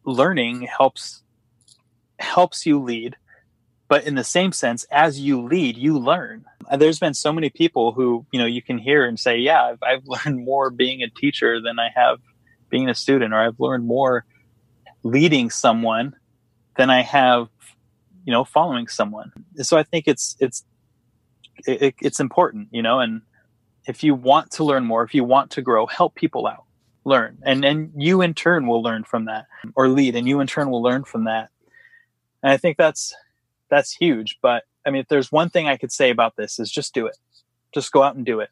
[0.05, 1.23] learning helps
[2.19, 3.15] helps you lead.
[3.87, 6.45] But in the same sense, as you lead, you learn.
[6.77, 9.79] There's been so many people who, you know, you can hear and say, yeah, I've,
[9.81, 12.19] I've learned more being a teacher than I have
[12.69, 14.25] being a student, or I've learned more
[15.01, 16.15] leading someone
[16.77, 17.47] than I have,
[18.25, 19.31] you know, following someone.
[19.57, 20.63] So I think it's, it's,
[21.65, 23.21] it, it's important, you know, and
[23.87, 26.65] if you want to learn more, if you want to grow, help people out,
[27.05, 30.47] learn, and and you in turn will learn from that, or lead, and you in
[30.47, 31.49] turn will learn from that.
[32.43, 33.15] And I think that's
[33.69, 34.37] that's huge.
[34.41, 37.05] But I mean, if there's one thing I could say about this is just do
[37.05, 37.17] it,
[37.73, 38.49] just go out and do it.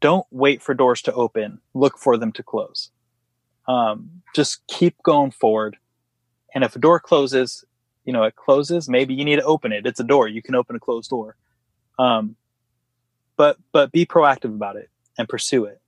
[0.00, 1.60] Don't wait for doors to open.
[1.74, 2.90] Look for them to close.
[3.68, 5.76] Um, just keep going forward.
[6.54, 7.64] And if a door closes,
[8.04, 8.88] you know it closes.
[8.88, 9.86] Maybe you need to open it.
[9.86, 10.28] It's a door.
[10.28, 11.36] You can open a closed door.
[11.98, 12.36] Um,
[13.36, 15.81] but but be proactive about it and pursue it.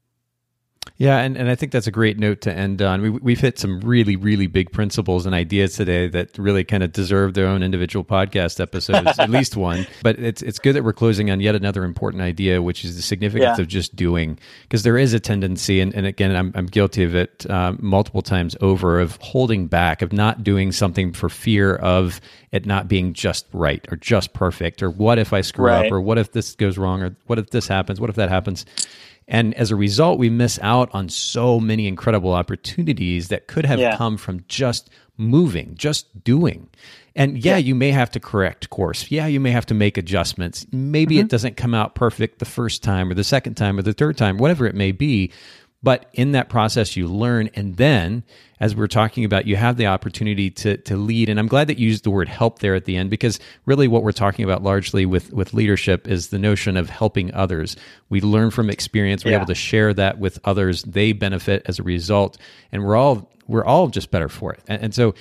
[0.96, 3.02] Yeah, and, and I think that's a great note to end on.
[3.02, 6.92] We, we've hit some really, really big principles and ideas today that really kind of
[6.92, 9.86] deserve their own individual podcast episodes, at least one.
[10.02, 13.02] But it's it's good that we're closing on yet another important idea, which is the
[13.02, 13.62] significance Yeah.
[13.62, 14.38] of just doing.
[14.62, 18.22] Because there is a tendency, and, and again, I'm, I'm guilty of it uh, multiple
[18.22, 22.20] times over, of holding back, of not doing something for fear of
[22.52, 25.86] it not being just right or just perfect, or what if I screw Right.
[25.86, 28.28] up, or what if this goes wrong, or what if this happens, what if that
[28.28, 28.64] happens.
[29.26, 33.78] And as a result, we miss out on so many incredible opportunities that could have
[33.78, 33.96] Yeah.
[33.96, 36.68] come from just moving, just doing.
[37.16, 39.10] And yeah, you may have to correct course.
[39.10, 40.66] Yeah, you may have to make adjustments.
[40.72, 41.28] Maybe it mm-hmm.
[41.28, 44.36] doesn't come out perfect the first time or the second time or the third time,
[44.36, 45.30] whatever it may be.
[45.84, 47.50] But in that process, you learn.
[47.54, 48.24] And then,
[48.58, 51.28] as we're talking about, you have the opportunity to, to lead.
[51.28, 53.86] And I'm glad that you used the word help there at the end because really
[53.86, 57.76] what we're talking about largely with, with leadership is the notion of helping others.
[58.08, 59.26] We learn from experience.
[59.26, 59.36] We're Yeah.
[59.36, 60.82] able to share that with others.
[60.84, 62.38] They benefit as a result.
[62.72, 64.60] And we're all, we're all just better for it.
[64.66, 65.14] And, and so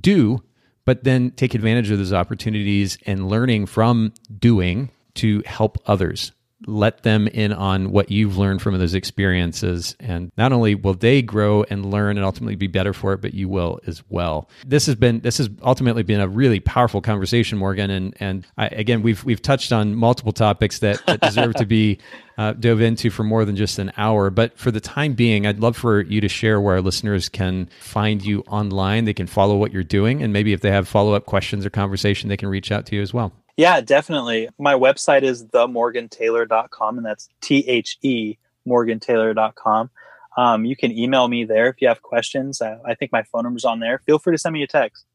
[0.00, 0.44] do,
[0.84, 6.30] but then take advantage of those opportunities and learning from doing to help others
[6.66, 9.96] let them in on what you've learned from those experiences.
[10.00, 13.34] And not only will they grow and learn and ultimately be better for it but
[13.34, 14.48] you will as well.
[14.66, 17.90] This has been this has ultimately been a really powerful conversation morgan.
[17.90, 21.98] And and I, again we've we've touched on multiple topics that, that deserve to be
[22.38, 24.30] uh, dove into for more than just an hour.
[24.30, 27.68] But for the time being i'd love for you to share where our listeners can
[27.80, 29.04] find you online.
[29.04, 30.22] They can follow what you're doing.
[30.22, 33.02] And maybe if they have follow-up questions or conversation they can reach out to you
[33.02, 34.48] as well Yeah, definitely.
[34.58, 38.36] My website is themorgantaylor.com, and that's T H E
[38.66, 39.90] morgantaylor.com.
[40.36, 42.60] Um, you can email me there if you have questions.
[42.60, 44.00] Uh, I think my phone number's on there.
[44.00, 45.06] Feel free to send me a text.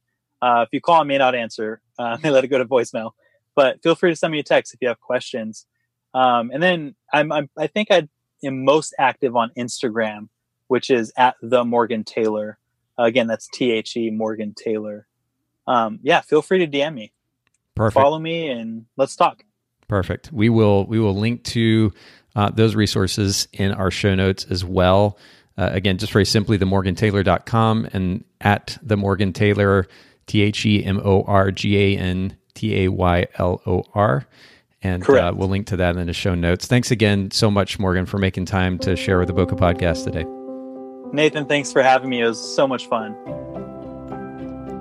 [0.42, 1.82] Uh, if you call, I may not answer.
[1.98, 3.12] Uh, I may let it go to voicemail,
[3.56, 5.66] but feel free to send me a text if you have questions.
[6.14, 8.08] Um, and then I'm, I'm, I think I
[8.44, 10.30] am most active on Instagram,
[10.68, 12.58] which is at the Morgan Taylor.
[12.98, 15.08] Again, that's T H E Morgan Taylor.
[15.68, 17.12] Um, yeah, feel free to DM me
[17.80, 19.44] perfect follow me and let's talk.
[19.88, 20.32] Perfect.
[20.32, 21.92] We will we will link to
[22.36, 25.18] uh, those resources in our show notes as well.
[25.58, 29.88] Uh, again, just very simply, themorgantaylor.com and at the Morgan Taylor,
[30.28, 34.26] T H E M O R G A N T A Y L O R.
[34.82, 36.66] And uh, we'll link to that in the show notes.
[36.66, 40.24] Thanks again so much, Morgan, for making time to share with the Bokeh podcast today.
[41.12, 42.22] Nathan, thanks for having me.
[42.22, 43.69] It was so much fun.